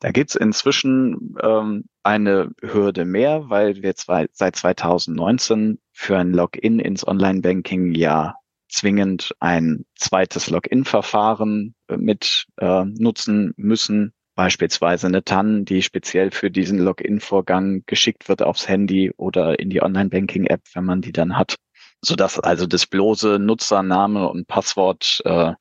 Da 0.00 0.10
gibt's 0.10 0.34
inzwischen 0.34 1.36
ähm, 1.42 1.84
eine 2.02 2.50
Hürde 2.60 3.04
mehr, 3.04 3.48
weil 3.48 3.82
wir 3.82 3.94
zwei, 3.94 4.26
seit 4.32 4.56
2019 4.56 5.78
für 5.92 6.18
ein 6.18 6.32
Login 6.32 6.78
ins 6.78 7.06
Online-Banking 7.06 7.94
ja 7.94 8.34
zwingend 8.68 9.34
ein 9.40 9.84
zweites 9.94 10.50
Login-Verfahren 10.50 11.74
äh, 11.88 11.96
mit 11.96 12.46
äh, 12.56 12.84
nutzen 12.84 13.54
müssen. 13.56 14.12
Beispielsweise 14.34 15.06
eine 15.06 15.22
TAN, 15.22 15.64
die 15.64 15.80
speziell 15.82 16.32
für 16.32 16.50
diesen 16.50 16.80
Login-Vorgang 16.80 17.84
geschickt 17.86 18.28
wird 18.28 18.42
aufs 18.42 18.68
Handy 18.68 19.12
oder 19.16 19.60
in 19.60 19.70
die 19.70 19.80
Online-Banking-App, 19.80 20.62
wenn 20.74 20.84
man 20.84 21.02
die 21.02 21.12
dann 21.12 21.38
hat 21.38 21.56
sodass 22.04 22.38
also 22.38 22.66
das 22.66 22.86
bloße 22.86 23.38
Nutzername 23.38 24.28
und 24.28 24.46
Passwort 24.46 25.20
äh, 25.24 25.52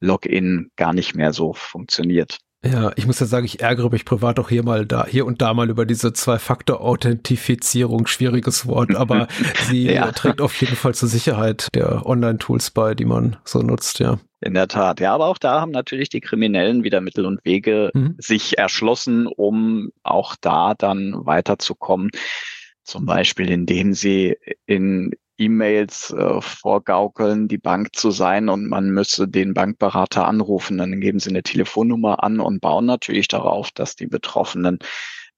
Login 0.00 0.70
gar 0.76 0.92
nicht 0.92 1.14
mehr 1.14 1.32
so 1.32 1.52
funktioniert. 1.52 2.38
Ja, 2.62 2.92
ich 2.96 3.06
muss 3.06 3.18
ja 3.20 3.26
sagen, 3.26 3.46
ich 3.46 3.60
ärgere 3.60 3.88
mich 3.88 4.04
privat 4.04 4.38
auch 4.38 4.50
hier 4.50 4.62
mal 4.62 4.84
da, 4.84 5.06
hier 5.06 5.24
und 5.24 5.40
da 5.40 5.54
mal 5.54 5.70
über 5.70 5.86
diese 5.86 6.12
Zwei-Faktor-Authentifizierung, 6.12 8.06
schwieriges 8.06 8.66
Wort, 8.66 8.94
aber 8.94 9.28
sie 9.70 9.90
ja. 9.90 10.12
trägt 10.12 10.42
auf 10.42 10.60
jeden 10.60 10.76
Fall 10.76 10.94
zur 10.94 11.08
Sicherheit 11.08 11.68
der 11.74 12.04
Online-Tools 12.04 12.72
bei, 12.72 12.94
die 12.94 13.06
man 13.06 13.38
so 13.44 13.60
nutzt, 13.60 13.98
ja. 13.98 14.18
In 14.42 14.52
der 14.54 14.68
Tat, 14.68 15.00
ja, 15.00 15.14
aber 15.14 15.26
auch 15.26 15.38
da 15.38 15.60
haben 15.60 15.70
natürlich 15.70 16.10
die 16.10 16.20
Kriminellen 16.20 16.84
wieder 16.84 17.00
Mittel 17.00 17.24
und 17.24 17.44
Wege 17.44 17.90
mhm. 17.94 18.16
sich 18.18 18.58
erschlossen, 18.58 19.26
um 19.26 19.90
auch 20.02 20.36
da 20.38 20.74
dann 20.74 21.14
weiterzukommen. 21.24 22.10
Zum 22.84 23.06
Beispiel, 23.06 23.50
indem 23.50 23.94
sie 23.94 24.36
in 24.66 25.12
E-Mails 25.40 26.12
äh, 26.12 26.40
vorgaukeln, 26.40 27.48
die 27.48 27.58
Bank 27.58 27.96
zu 27.96 28.10
sein 28.10 28.48
und 28.48 28.68
man 28.68 28.90
müsse 28.90 29.26
den 29.26 29.54
Bankberater 29.54 30.26
anrufen. 30.26 30.78
Dann 30.78 31.00
geben 31.00 31.18
sie 31.18 31.30
eine 31.30 31.42
Telefonnummer 31.42 32.22
an 32.22 32.40
und 32.40 32.60
bauen 32.60 32.84
natürlich 32.84 33.26
darauf, 33.26 33.70
dass 33.70 33.96
die 33.96 34.06
Betroffenen 34.06 34.78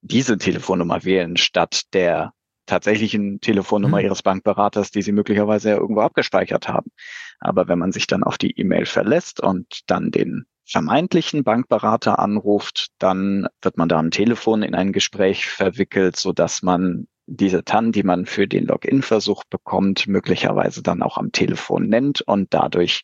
diese 0.00 0.36
Telefonnummer 0.36 1.04
wählen, 1.04 1.36
statt 1.36 1.82
der 1.92 2.32
tatsächlichen 2.66 3.40
Telefonnummer 3.40 3.98
mhm. 3.98 4.04
ihres 4.04 4.22
Bankberaters, 4.22 4.90
die 4.90 5.02
sie 5.02 5.12
möglicherweise 5.12 5.70
ja 5.70 5.76
irgendwo 5.76 6.00
abgespeichert 6.00 6.68
haben. 6.68 6.90
Aber 7.38 7.68
wenn 7.68 7.78
man 7.78 7.92
sich 7.92 8.06
dann 8.06 8.24
auf 8.24 8.38
die 8.38 8.58
E-Mail 8.58 8.86
verlässt 8.86 9.40
und 9.40 9.82
dann 9.86 10.10
den 10.10 10.46
vermeintlichen 10.64 11.44
Bankberater 11.44 12.18
anruft, 12.18 12.88
dann 12.98 13.46
wird 13.60 13.78
man 13.78 13.88
da 13.88 13.98
am 13.98 14.10
Telefon 14.10 14.62
in 14.62 14.74
ein 14.74 14.92
Gespräch 14.92 15.46
verwickelt, 15.46 16.16
so 16.16 16.32
dass 16.32 16.62
man 16.62 17.06
diese 17.36 17.64
TAN, 17.64 17.92
die 17.92 18.02
man 18.02 18.26
für 18.26 18.46
den 18.46 18.66
Login-Versuch 18.66 19.44
bekommt, 19.44 20.06
möglicherweise 20.06 20.82
dann 20.82 21.02
auch 21.02 21.16
am 21.16 21.32
Telefon 21.32 21.88
nennt 21.88 22.20
und 22.20 22.52
dadurch 22.52 23.02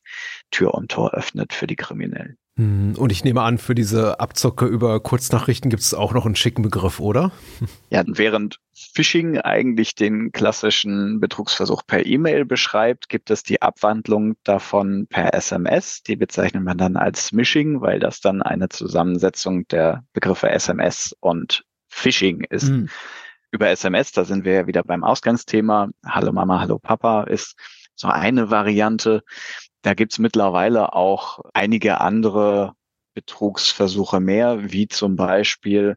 Tür 0.50 0.74
und 0.74 0.90
Tor 0.90 1.14
öffnet 1.14 1.52
für 1.52 1.66
die 1.66 1.76
Kriminellen. 1.76 2.36
Hm, 2.56 2.96
und 2.98 3.12
ich 3.12 3.24
nehme 3.24 3.42
an, 3.42 3.56
für 3.56 3.74
diese 3.74 4.18
Abzocke 4.18 4.66
über 4.66 5.00
Kurznachrichten 5.00 5.70
gibt 5.70 5.82
es 5.82 5.94
auch 5.94 6.12
noch 6.12 6.26
einen 6.26 6.34
schicken 6.34 6.62
Begriff, 6.62 7.00
oder? 7.00 7.32
Ja, 7.90 8.02
während 8.06 8.58
Phishing 8.74 9.38
eigentlich 9.38 9.94
den 9.94 10.30
klassischen 10.30 11.20
Betrugsversuch 11.20 11.82
per 11.86 12.04
E-Mail 12.04 12.44
beschreibt, 12.44 13.08
gibt 13.08 13.30
es 13.30 13.42
die 13.42 13.62
Abwandlung 13.62 14.34
davon 14.44 15.06
per 15.08 15.32
SMS. 15.32 16.02
Die 16.02 16.16
bezeichnet 16.16 16.64
man 16.64 16.76
dann 16.76 16.96
als 16.96 17.28
Smishing, 17.28 17.80
weil 17.80 17.98
das 17.98 18.20
dann 18.20 18.42
eine 18.42 18.68
Zusammensetzung 18.68 19.66
der 19.68 20.04
Begriffe 20.12 20.50
SMS 20.50 21.16
und 21.20 21.64
Phishing 21.88 22.44
ist. 22.50 22.68
Mhm 22.68 22.90
über 23.50 23.68
SMS, 23.68 24.12
da 24.12 24.24
sind 24.24 24.44
wir 24.44 24.52
ja 24.52 24.66
wieder 24.66 24.82
beim 24.82 25.04
Ausgangsthema, 25.04 25.88
Hallo 26.04 26.32
Mama, 26.32 26.60
Hallo 26.60 26.78
Papa 26.78 27.24
ist 27.24 27.56
so 27.94 28.08
eine 28.08 28.50
Variante. 28.50 29.22
Da 29.82 29.94
gibt's 29.94 30.18
mittlerweile 30.18 30.92
auch 30.92 31.40
einige 31.54 32.00
andere 32.00 32.74
Betrugsversuche 33.14 34.20
mehr, 34.20 34.70
wie 34.70 34.88
zum 34.88 35.16
Beispiel 35.16 35.96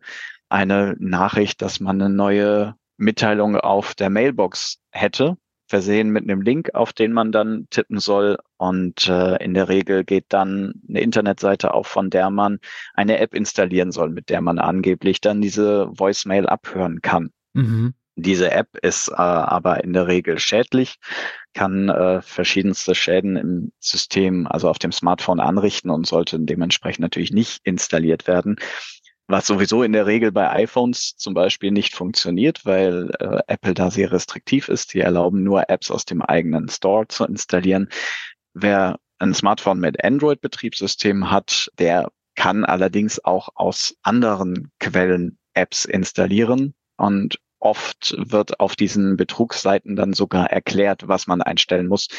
eine 0.49 0.95
Nachricht, 0.99 1.61
dass 1.61 1.79
man 1.79 2.01
eine 2.01 2.13
neue 2.13 2.75
Mitteilung 2.97 3.55
auf 3.55 3.95
der 3.95 4.09
Mailbox 4.09 4.79
hätte, 4.91 5.37
versehen 5.67 6.09
mit 6.09 6.23
einem 6.23 6.41
Link, 6.41 6.73
auf 6.73 6.93
den 6.93 7.13
man 7.13 7.31
dann 7.31 7.67
tippen 7.69 7.99
soll. 7.99 8.37
Und 8.57 9.07
äh, 9.07 9.37
in 9.43 9.53
der 9.53 9.69
Regel 9.69 10.03
geht 10.03 10.25
dann 10.29 10.81
eine 10.87 11.01
Internetseite 11.01 11.73
auf, 11.73 11.87
von 11.87 12.09
der 12.09 12.29
man 12.29 12.59
eine 12.93 13.19
App 13.19 13.33
installieren 13.33 13.91
soll, 13.91 14.09
mit 14.09 14.29
der 14.29 14.41
man 14.41 14.59
angeblich 14.59 15.21
dann 15.21 15.41
diese 15.41 15.87
Voicemail 15.97 16.47
abhören 16.47 17.01
kann. 17.01 17.31
Mhm. 17.53 17.93
Diese 18.15 18.51
App 18.51 18.77
ist 18.81 19.07
äh, 19.09 19.13
aber 19.13 19.83
in 19.83 19.93
der 19.93 20.07
Regel 20.07 20.37
schädlich, 20.37 20.97
kann 21.53 21.89
äh, 21.89 22.21
verschiedenste 22.21 22.93
Schäden 22.93 23.35
im 23.35 23.71
System, 23.79 24.47
also 24.47 24.69
auf 24.69 24.79
dem 24.79 24.91
Smartphone 24.91 25.39
anrichten 25.39 25.89
und 25.89 26.05
sollte 26.05 26.39
dementsprechend 26.39 27.01
natürlich 27.01 27.31
nicht 27.31 27.61
installiert 27.63 28.27
werden. 28.27 28.57
Was 29.27 29.47
sowieso 29.47 29.83
in 29.83 29.93
der 29.93 30.07
Regel 30.07 30.33
bei 30.33 30.51
iPhones 30.51 31.15
zum 31.15 31.33
Beispiel 31.33 31.71
nicht 31.71 31.95
funktioniert, 31.95 32.65
weil 32.65 33.11
äh, 33.19 33.39
Apple 33.47 33.73
da 33.73 33.89
sehr 33.89 34.11
restriktiv 34.11 34.67
ist. 34.67 34.93
Die 34.93 34.99
erlauben 34.99 35.41
nur 35.43 35.69
Apps 35.69 35.89
aus 35.89 36.03
dem 36.03 36.21
eigenen 36.21 36.67
Store 36.67 37.07
zu 37.07 37.23
installieren. 37.23 37.87
Wer 38.53 38.99
ein 39.19 39.33
Smartphone 39.33 39.79
mit 39.79 40.03
Android-Betriebssystem 40.03 41.31
hat, 41.31 41.71
der 41.79 42.11
kann 42.35 42.65
allerdings 42.65 43.23
auch 43.23 43.49
aus 43.55 43.95
anderen 44.01 44.71
Quellen 44.79 45.37
Apps 45.53 45.85
installieren. 45.85 46.73
Und 47.01 47.39
oft 47.57 48.15
wird 48.15 48.59
auf 48.59 48.75
diesen 48.75 49.17
Betrugsseiten 49.17 49.95
dann 49.95 50.13
sogar 50.13 50.51
erklärt, 50.51 51.07
was 51.07 51.25
man 51.25 51.41
einstellen 51.41 51.87
muss, 51.87 52.09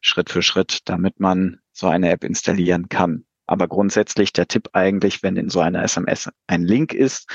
Schritt 0.00 0.30
für 0.30 0.42
Schritt, 0.42 0.80
damit 0.86 1.20
man 1.20 1.60
so 1.72 1.86
eine 1.86 2.10
App 2.10 2.24
installieren 2.24 2.88
kann. 2.88 3.24
Aber 3.46 3.68
grundsätzlich 3.68 4.32
der 4.32 4.48
Tipp 4.48 4.70
eigentlich, 4.72 5.22
wenn 5.22 5.36
in 5.36 5.48
so 5.48 5.60
einer 5.60 5.84
SMS 5.84 6.28
ein 6.48 6.64
Link 6.64 6.92
ist, 6.92 7.30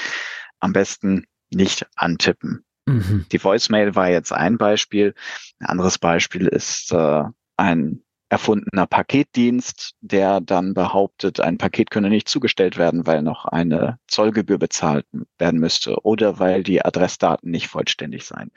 am 0.60 0.74
besten 0.74 1.28
nicht 1.50 1.88
antippen. 1.96 2.66
Mhm. 2.86 3.26
Die 3.32 3.42
Voicemail 3.42 3.96
war 3.96 4.10
jetzt 4.10 4.34
ein 4.34 4.58
Beispiel. 4.58 5.14
Ein 5.60 5.68
anderes 5.68 5.98
Beispiel 6.00 6.48
ist 6.48 6.92
äh, 6.92 7.24
ein 7.56 8.04
erfundener 8.30 8.88
Paketdienst, 8.88 9.94
der 10.02 10.42
dann 10.42 10.74
behauptet, 10.74 11.40
ein 11.40 11.58
Paket 11.58 11.92
könne 11.92 12.10
nicht 12.10 12.28
zugestellt 12.28 12.78
werden, 12.78 13.08
weil 13.08 13.22
noch 13.22 13.46
eine 13.46 14.00
Zollgebühr 14.08 14.58
bezahlt 14.58 15.06
werden 15.38 15.60
müsste 15.60 16.04
oder 16.04 16.40
weil 16.40 16.64
die 16.64 16.84
Adressdaten 16.84 17.50
nicht 17.50 17.68
vollständig 17.68 18.26
seien. 18.26 18.52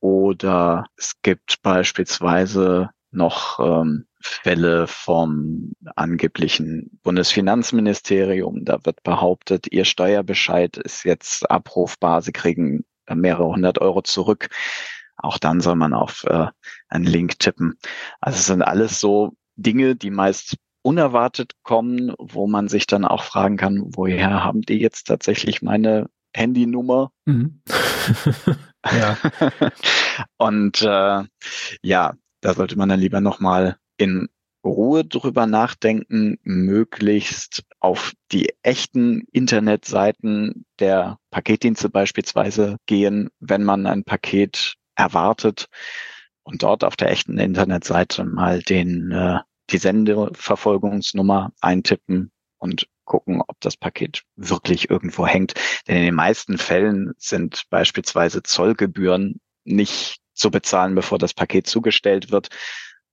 Oder 0.00 0.86
es 0.96 1.14
gibt 1.22 1.62
beispielsweise 1.62 2.90
noch 3.10 3.58
ähm, 3.60 4.06
Fälle 4.20 4.86
vom 4.86 5.72
angeblichen 5.96 6.98
Bundesfinanzministerium. 7.02 8.64
Da 8.64 8.84
wird 8.84 9.02
behauptet, 9.02 9.72
ihr 9.72 9.84
Steuerbescheid 9.84 10.76
ist 10.76 11.04
jetzt 11.04 11.50
abrufbar, 11.50 12.22
Sie 12.22 12.32
kriegen 12.32 12.84
mehrere 13.08 13.46
hundert 13.46 13.80
Euro 13.80 14.02
zurück. 14.02 14.48
Auch 15.18 15.38
dann 15.38 15.60
soll 15.60 15.76
man 15.76 15.92
auf 15.92 16.24
äh, 16.24 16.46
einen 16.88 17.04
Link 17.04 17.38
tippen. 17.38 17.78
Also 18.20 18.38
es 18.38 18.46
sind 18.46 18.62
alles 18.62 19.00
so 19.00 19.34
Dinge, 19.56 19.96
die 19.96 20.10
meist 20.10 20.56
unerwartet 20.82 21.52
kommen, 21.64 22.14
wo 22.18 22.46
man 22.46 22.68
sich 22.68 22.86
dann 22.86 23.04
auch 23.04 23.24
fragen 23.24 23.56
kann, 23.56 23.82
woher 23.94 24.44
haben 24.44 24.62
die 24.62 24.78
jetzt 24.78 25.04
tatsächlich 25.04 25.60
meine 25.60 26.08
Handynummer? 26.34 27.10
Mhm. 27.26 27.60
ja. 28.84 29.18
Und 30.36 30.82
äh, 30.82 31.24
ja, 31.82 32.14
da 32.40 32.54
sollte 32.54 32.78
man 32.78 32.88
dann 32.88 33.00
lieber 33.00 33.20
nochmal 33.20 33.76
in 33.96 34.28
Ruhe 34.64 35.04
drüber 35.04 35.46
nachdenken, 35.46 36.38
möglichst 36.42 37.64
auf 37.80 38.12
die 38.32 38.52
echten 38.62 39.22
Internetseiten 39.32 40.64
der 40.78 41.18
Paketdienste 41.30 41.88
beispielsweise 41.88 42.76
gehen, 42.86 43.30
wenn 43.40 43.64
man 43.64 43.86
ein 43.86 44.04
Paket 44.04 44.74
erwartet 44.98 45.68
und 46.42 46.62
dort 46.62 46.84
auf 46.84 46.96
der 46.96 47.10
echten 47.10 47.38
Internetseite 47.38 48.24
mal 48.24 48.60
den 48.62 49.12
äh, 49.12 49.38
die 49.70 49.78
Sendeverfolgungsnummer 49.78 51.52
eintippen 51.60 52.32
und 52.58 52.88
gucken, 53.04 53.42
ob 53.46 53.60
das 53.60 53.76
Paket 53.76 54.22
wirklich 54.36 54.90
irgendwo 54.90 55.26
hängt. 55.26 55.54
Denn 55.86 55.96
in 55.96 56.04
den 56.04 56.14
meisten 56.14 56.58
Fällen 56.58 57.12
sind 57.18 57.64
beispielsweise 57.70 58.42
Zollgebühren 58.42 59.40
nicht 59.64 60.20
zu 60.34 60.50
bezahlen, 60.50 60.94
bevor 60.94 61.18
das 61.18 61.34
Paket 61.34 61.66
zugestellt 61.66 62.30
wird, 62.30 62.48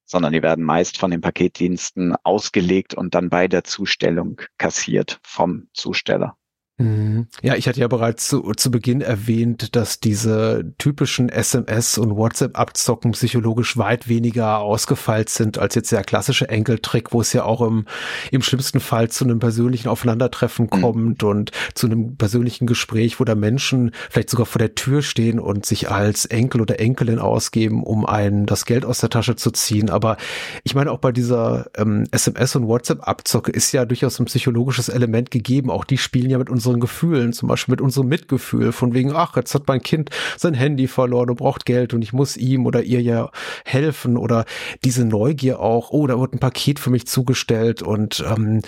sondern 0.06 0.34
die 0.34 0.44
werden 0.44 0.64
meist 0.64 0.98
von 0.98 1.12
den 1.12 1.22
Paketdiensten 1.22 2.16
ausgelegt 2.24 2.94
und 2.94 3.16
dann 3.16 3.30
bei 3.30 3.48
der 3.48 3.64
Zustellung 3.64 4.42
kassiert 4.58 5.20
vom 5.24 5.68
Zusteller. 5.74 6.38
Mhm. 6.78 7.28
Ja, 7.42 7.56
ich 7.56 7.70
hatte 7.70 7.80
ja 7.80 7.88
bereits 7.88 8.28
zu, 8.28 8.52
zu 8.52 8.70
Beginn 8.70 9.00
erwähnt, 9.00 9.78
dass 9.78 10.02
diese 10.02 10.74
typischen 10.78 11.30
SMS- 11.30 11.98
und 11.98 12.18
WhatsApp-Abzocken 12.18 13.12
psychologisch 13.12 13.78
weit 13.78 14.10
weniger 14.10 14.60
ausgefeilt 14.60 15.30
sind 15.30 15.58
als 15.58 15.76
jetzt 15.76 15.94
der 15.94 16.04
klassische 16.04 16.50
Enkeltrick, 16.50 17.14
wo 17.14 17.22
es 17.22 17.32
ja 17.32 17.46
auch 17.46 17.62
im, 17.62 17.86
im 18.30 18.42
schlimmsten 18.42 18.82
Fall 18.82 19.10
zu 19.10 19.24
einem 19.24 19.40
persönlichen 19.40 19.88
Aufeinandertreffen 19.88 20.66
mhm. 20.66 20.82
kommt 20.82 21.24
und 21.24 21.52
zu 21.76 21.88
einem 21.88 22.18
persönlichen 22.18 22.68
Gespräch, 22.68 23.22
wo 23.22 23.24
da 23.24 23.36
Menschen 23.36 23.92
vielleicht 24.10 24.30
sogar 24.30 24.46
vor 24.46 24.60
der 24.60 24.76
Tür 24.76 25.02
stehen 25.02 25.40
und 25.40 25.66
sich 25.66 25.90
als 25.90 26.26
Enkel 26.26 26.60
oder 26.60 26.82
Enkelin 26.82 27.20
ausgeben, 27.20 27.84
um 27.84 28.06
einen 28.06 28.48
das 28.48 28.66
Geld 28.66 28.84
aus 28.84 29.00
der 29.00 29.10
Tasche 29.10 29.38
zu 29.38 29.52
ziehen. 29.52 29.90
Aber 29.90 30.18
ich 30.66 30.76
meine, 30.76 30.92
auch 30.92 31.00
bei 31.00 31.14
dieser 31.14 31.68
ähm, 31.78 32.04
SMS- 32.12 32.58
und 32.58 32.68
WhatsApp-Abzocke 32.68 33.52
ist 33.52 33.72
ja 33.72 33.86
durchaus 33.86 34.20
ein 34.20 34.26
psychologisches 34.26 34.90
Element 34.90 35.32
gegeben. 35.32 35.72
Auch 35.72 35.86
die 35.86 35.98
spielen 35.98 36.30
ja 36.30 36.38
mit 36.38 36.50
uns 36.50 36.65
unseren 36.66 36.80
Gefühlen, 36.80 37.34
zum 37.34 37.50
Beispiel 37.50 37.74
mit 37.74 37.82
unserem 37.82 38.08
Mitgefühl, 38.08 38.72
von 38.72 38.94
wegen, 38.94 39.16
ach, 39.16 39.36
jetzt 39.36 39.54
hat 39.54 39.68
mein 39.68 39.82
Kind 39.82 40.10
sein 40.38 40.54
Handy 40.54 40.88
verloren 40.88 41.30
und 41.30 41.38
braucht 41.38 41.66
Geld 41.66 41.94
und 41.94 42.02
ich 42.02 42.14
muss 42.14 42.38
ihm 42.38 42.66
oder 42.66 42.84
ihr 42.84 43.02
ja 43.02 43.30
helfen 43.66 44.18
oder 44.18 44.46
diese 44.84 45.06
Neugier 45.06 45.60
auch, 45.60 45.92
oh, 45.92 46.08
da 46.08 46.20
wird 46.20 46.34
ein 46.34 46.40
Paket 46.40 46.80
für 46.80 46.90
mich 46.90 47.08
zugestellt 47.08 47.82
und 47.82 48.24
ähm, 48.28 48.62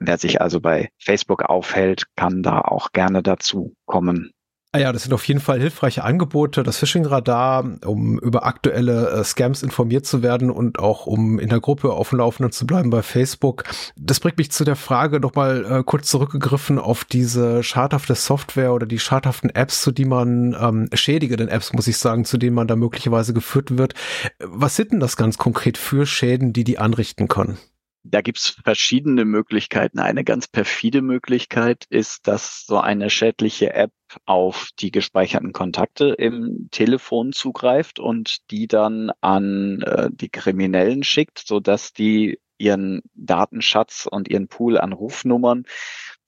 Wer 0.01 0.19
sich 0.19 0.41
also 0.41 0.61
bei 0.61 0.91
Facebook 0.99 1.43
aufhält, 1.43 2.05
kann 2.17 2.43
da 2.43 2.61
auch 2.61 2.93
gerne 2.93 3.23
dazu 3.23 3.75
kommen. 3.87 4.33
Ah 4.71 4.81
ja, 4.81 4.93
das 4.93 5.05
sind 5.05 5.15
auf 5.15 5.27
jeden 5.27 5.41
Fall 5.41 5.59
hilfreiche 5.61 6.05
Angebote. 6.05 6.63
Das 6.63 6.77
Phishing-Radar, 6.77 7.79
um 7.87 8.19
über 8.19 8.45
aktuelle 8.45 9.09
äh, 9.09 9.25
Scams 9.25 9.63
informiert 9.63 10.05
zu 10.05 10.23
werden 10.23 10.51
und 10.51 10.79
auch 10.79 11.07
um 11.07 11.39
in 11.39 11.49
der 11.49 11.61
Gruppe 11.61 11.95
auf 11.95 12.11
dem 12.11 12.19
Laufenden 12.19 12.53
zu 12.53 12.67
bleiben 12.67 12.91
bei 12.91 13.01
Facebook. 13.01 13.65
Das 13.97 14.21
bringt 14.21 14.37
mich 14.37 14.53
zu 14.53 14.65
der 14.65 14.77
Frage 14.77 15.21
nochmal 15.21 15.65
äh, 15.65 15.83
kurz 15.85 16.09
zurückgegriffen 16.09 16.79
auf 16.79 17.07
diese 17.07 17.63
schadhafte 17.63 18.15
Software 18.15 18.75
oder 18.75 18.85
die 18.85 18.99
schadhaften 18.99 19.49
Apps, 19.49 19.81
zu 19.81 19.91
die 19.91 20.05
man, 20.05 20.55
ähm, 20.61 20.91
schädigenden 20.93 21.49
Apps, 21.49 21.73
muss 21.73 21.89
ich 21.89 21.97
sagen, 21.97 22.27
zu 22.27 22.37
denen 22.37 22.55
man 22.55 22.69
da 22.69 22.77
möglicherweise 22.77 23.33
geführt 23.33 23.79
wird. 23.79 23.95
Was 24.39 24.77
sind 24.77 24.93
denn 24.93 25.01
das 25.01 25.17
ganz 25.17 25.39
konkret 25.39 25.79
für 25.79 26.05
Schäden, 26.05 26.53
die 26.53 26.65
die 26.65 26.79
anrichten 26.79 27.27
können? 27.27 27.57
Da 28.05 28.21
gibt's 28.21 28.49
verschiedene 28.65 29.25
Möglichkeiten. 29.25 29.99
Eine 29.99 30.25
ganz 30.25 30.49
perfide 30.49 31.03
Möglichkeit 31.03 31.85
ist, 31.91 32.27
dass 32.27 32.65
so 32.67 32.79
eine 32.79 33.11
schädliche 33.11 33.75
App 33.75 33.93
auf 34.25 34.71
die 34.79 34.91
gespeicherten 34.91 35.53
Kontakte 35.53 36.09
im 36.09 36.69
Telefon 36.71 37.33
zugreift 37.33 37.99
und 37.99 38.51
die 38.51 38.67
dann 38.67 39.11
an 39.21 39.83
äh, 39.83 40.09
die 40.11 40.31
Kriminellen 40.31 41.03
schickt, 41.03 41.43
so 41.47 41.61
dass 41.61 41.93
die 41.93 42.41
ihren 42.57 43.03
Datenschatz 43.15 44.07
und 44.11 44.29
ihren 44.29 44.49
Pool 44.49 44.79
an 44.79 44.93
Rufnummern, 44.93 45.65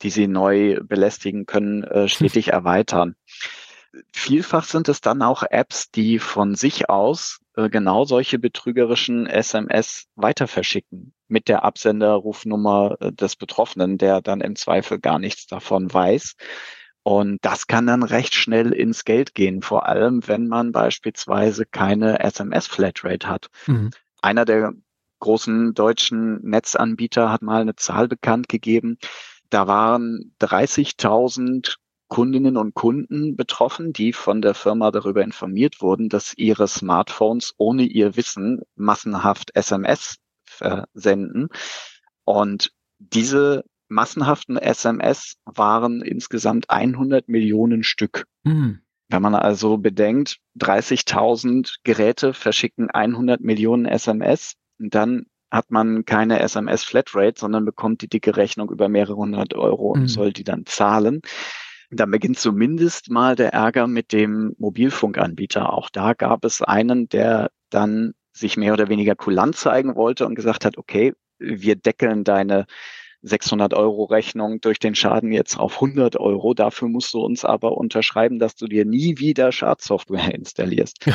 die 0.03 0.11
sie 0.11 0.29
neu 0.29 0.81
belästigen 0.83 1.47
können, 1.47 1.83
äh, 1.85 2.09
stetig 2.09 2.49
erweitern. 2.53 3.17
Vielfach 4.13 4.65
sind 4.65 4.89
es 4.89 5.01
dann 5.01 5.23
auch 5.23 5.43
Apps, 5.43 5.91
die 5.91 6.19
von 6.19 6.55
sich 6.55 6.89
aus 6.89 7.41
äh, 7.57 7.69
genau 7.69 8.05
solche 8.05 8.39
betrügerischen 8.39 9.27
SMS 9.27 10.07
weiter 10.15 10.47
verschicken 10.47 11.13
mit 11.29 11.49
der 11.49 11.65
Absenderrufnummer 11.65 12.97
äh, 13.01 13.13
des 13.13 13.37
Betroffenen, 13.37 13.99
der 13.99 14.21
dann 14.21 14.41
im 14.41 14.57
Zweifel 14.57 15.01
gar 15.01 15.19
nichts 15.19 15.47
davon 15.47 15.93
weiß. 15.93 16.37
Und 17.03 17.39
das 17.43 17.67
kann 17.67 17.87
dann 17.87 18.03
recht 18.03 18.35
schnell 18.35 18.73
ins 18.73 19.05
Geld 19.05 19.35
gehen, 19.35 19.63
vor 19.63 19.87
allem 19.87 20.27
wenn 20.29 20.49
man 20.49 20.71
beispielsweise 20.71 21.65
keine 21.65 22.21
SMS-Flatrate 22.21 23.27
hat. 23.27 23.49
Mhm. 23.67 23.91
Einer 24.21 24.45
der 24.45 24.75
großen 25.19 25.75
deutschen 25.75 26.41
Netzanbieter 26.43 27.31
hat 27.31 27.43
mal 27.43 27.63
eine 27.63 27.77
Zahl 27.77 28.09
bekannt 28.09 28.49
gegeben. 28.49 28.99
Da 29.49 29.67
waren 29.67 30.35
30.000 30.41 31.77
Kundinnen 32.11 32.57
und 32.57 32.75
Kunden 32.75 33.37
betroffen, 33.37 33.93
die 33.93 34.13
von 34.13 34.43
der 34.43 34.55
Firma 34.55 34.91
darüber 34.91 35.23
informiert 35.23 35.81
wurden, 35.81 36.09
dass 36.09 36.35
ihre 36.37 36.67
Smartphones 36.67 37.55
ohne 37.57 37.85
ihr 37.85 38.17
Wissen 38.17 38.61
massenhaft 38.75 39.53
SMS 39.55 40.17
versenden. 40.45 41.49
Und 42.25 42.73
diese 42.99 43.65
massenhaften 43.89 44.57
SMS 44.57 45.37
waren 45.45 46.03
insgesamt 46.03 46.69
100 46.69 47.29
Millionen 47.29 47.85
Stück. 47.85 48.27
Mhm. 48.43 48.81
Wenn 49.09 49.23
man 49.23 49.37
also 49.37 49.79
bedenkt, 49.79 50.39
30.000 50.59 51.77
Geräte 51.85 52.35
verschicken 52.35 52.91
100 52.91 53.41
Millionen 53.41 53.87
SMS, 53.87 54.55
dann 54.79 55.27
hat 55.51 55.71
man 55.71 56.05
keine 56.05 56.41
SMS 56.41 56.83
Flatrate, 56.83 57.39
sondern 57.39 57.65
bekommt 57.65 58.03
die 58.03 58.09
dicke 58.09 58.37
Rechnung 58.37 58.71
über 58.71 58.89
mehrere 58.89 59.17
hundert 59.17 59.55
Euro 59.55 59.93
und 59.93 60.03
mhm. 60.03 60.09
soll 60.09 60.33
die 60.33 60.45
dann 60.45 60.67
zahlen. 60.67 61.23
Dann 61.91 62.11
beginnt 62.11 62.39
zumindest 62.39 63.11
mal 63.11 63.35
der 63.37 63.53
Ärger 63.53 63.87
mit 63.87 64.13
dem 64.13 64.55
Mobilfunkanbieter. 64.59 65.73
Auch 65.73 65.91
da 65.91 66.13
gab 66.15 66.45
es 66.45 66.63
einen, 66.63 67.09
der 67.09 67.51
dann 67.69 68.15
sich 68.33 68.57
mehr 68.57 68.73
oder 68.73 68.89
weniger 68.89 69.17
kulant 69.17 69.57
zeigen 69.57 69.97
wollte 69.97 70.27
und 70.27 70.35
gesagt 70.35 70.65
hat, 70.65 70.79
okay, 70.79 71.15
wir 71.39 71.77
deckeln 71.77 72.23
deine 72.23 72.67
600 73.23 73.75
Euro 73.75 74.05
Rechnung 74.05 74.61
durch 74.61 74.79
den 74.79 74.95
Schaden 74.95 75.33
jetzt 75.33 75.59
auf 75.59 75.75
100 75.75 76.17
Euro. 76.17 76.55
Dafür 76.55 76.89
musst 76.89 77.13
du 77.13 77.21
uns 77.21 77.45
aber 77.45 77.77
unterschreiben, 77.77 78.39
dass 78.39 78.55
du 78.55 78.67
dir 78.67 78.85
nie 78.85 79.19
wieder 79.19 79.53
Schadsoftware 79.53 80.35
installierst. 80.35 81.07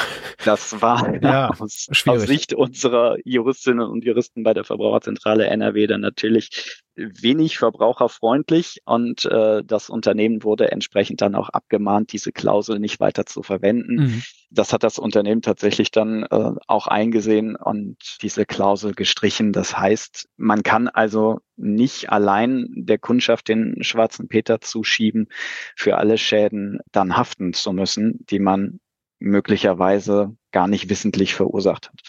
Das 0.43 0.81
war 0.81 1.15
ja, 1.23 1.49
aus, 1.49 1.87
aus, 2.05 2.21
Sicht 2.23 2.53
unserer 2.53 3.17
Juristinnen 3.23 3.87
und 3.87 4.03
Juristen 4.03 4.43
bei 4.43 4.53
der 4.53 4.63
Verbraucherzentrale 4.63 5.47
NRW 5.47 5.87
dann 5.87 6.01
natürlich 6.01 6.83
wenig 6.95 7.57
verbraucherfreundlich 7.57 8.81
und 8.85 9.25
äh, 9.25 9.63
das 9.63 9.89
Unternehmen 9.89 10.43
wurde 10.43 10.71
entsprechend 10.71 11.21
dann 11.21 11.35
auch 11.35 11.49
abgemahnt, 11.49 12.13
diese 12.13 12.31
Klausel 12.31 12.79
nicht 12.79 12.99
weiter 12.99 13.25
zu 13.25 13.43
verwenden. 13.43 13.95
Mhm. 13.95 14.23
Das 14.49 14.71
hat 14.71 14.83
das 14.83 14.99
Unternehmen 14.99 15.41
tatsächlich 15.41 15.91
dann 15.91 16.23
äh, 16.23 16.51
auch 16.67 16.87
eingesehen 16.87 17.55
und 17.55 17.97
diese 18.21 18.45
Klausel 18.45 18.93
gestrichen. 18.93 19.51
Das 19.51 19.77
heißt, 19.77 20.29
man 20.37 20.63
kann 20.63 20.87
also 20.87 21.39
nicht 21.57 22.09
allein 22.09 22.67
der 22.75 22.97
Kundschaft 22.97 23.49
den 23.49 23.83
schwarzen 23.83 24.27
Peter 24.27 24.61
zuschieben, 24.61 25.27
für 25.75 25.97
alle 25.97 26.17
Schäden 26.17 26.79
dann 26.91 27.17
haften 27.17 27.53
zu 27.53 27.73
müssen, 27.73 28.25
die 28.29 28.39
man 28.39 28.79
möglicherweise 29.19 30.35
gar 30.51 30.67
nicht 30.67 30.89
wissentlich 30.89 31.33
verursacht 31.33 31.89
hat. 31.89 31.99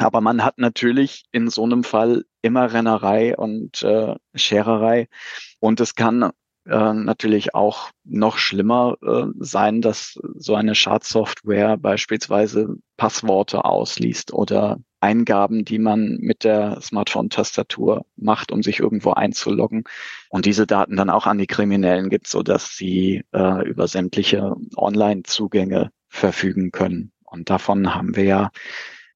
Aber 0.00 0.20
man 0.20 0.42
hat 0.42 0.58
natürlich 0.58 1.24
in 1.30 1.50
so 1.50 1.62
einem 1.64 1.84
Fall 1.84 2.24
immer 2.42 2.72
Rennerei 2.72 3.36
und 3.36 3.82
äh, 3.82 4.14
Schererei. 4.34 5.08
Und 5.60 5.80
es 5.80 5.94
kann 5.94 6.30
äh, 6.66 6.94
natürlich 6.94 7.54
auch 7.54 7.90
noch 8.04 8.38
schlimmer 8.38 8.96
äh, 9.02 9.26
sein, 9.38 9.82
dass 9.82 10.18
so 10.36 10.54
eine 10.54 10.74
Schadsoftware 10.74 11.76
beispielsweise 11.76 12.76
Passworte 12.96 13.64
ausliest 13.64 14.32
oder 14.32 14.78
Eingaben, 15.00 15.64
die 15.64 15.78
man 15.78 16.16
mit 16.20 16.44
der 16.44 16.80
Smartphone-Tastatur 16.80 18.04
macht, 18.16 18.52
um 18.52 18.62
sich 18.62 18.80
irgendwo 18.80 19.12
einzuloggen 19.12 19.84
und 20.28 20.46
diese 20.46 20.66
Daten 20.66 20.96
dann 20.96 21.10
auch 21.10 21.26
an 21.26 21.38
die 21.38 21.46
Kriminellen 21.46 22.10
gibt, 22.10 22.26
so 22.26 22.42
dass 22.42 22.76
sie 22.76 23.22
äh, 23.32 23.68
über 23.68 23.86
sämtliche 23.86 24.54
Online-Zugänge 24.76 25.90
verfügen 26.08 26.70
können. 26.70 27.12
Und 27.24 27.48
davon 27.48 27.94
haben 27.94 28.16
wir 28.16 28.24
ja 28.24 28.50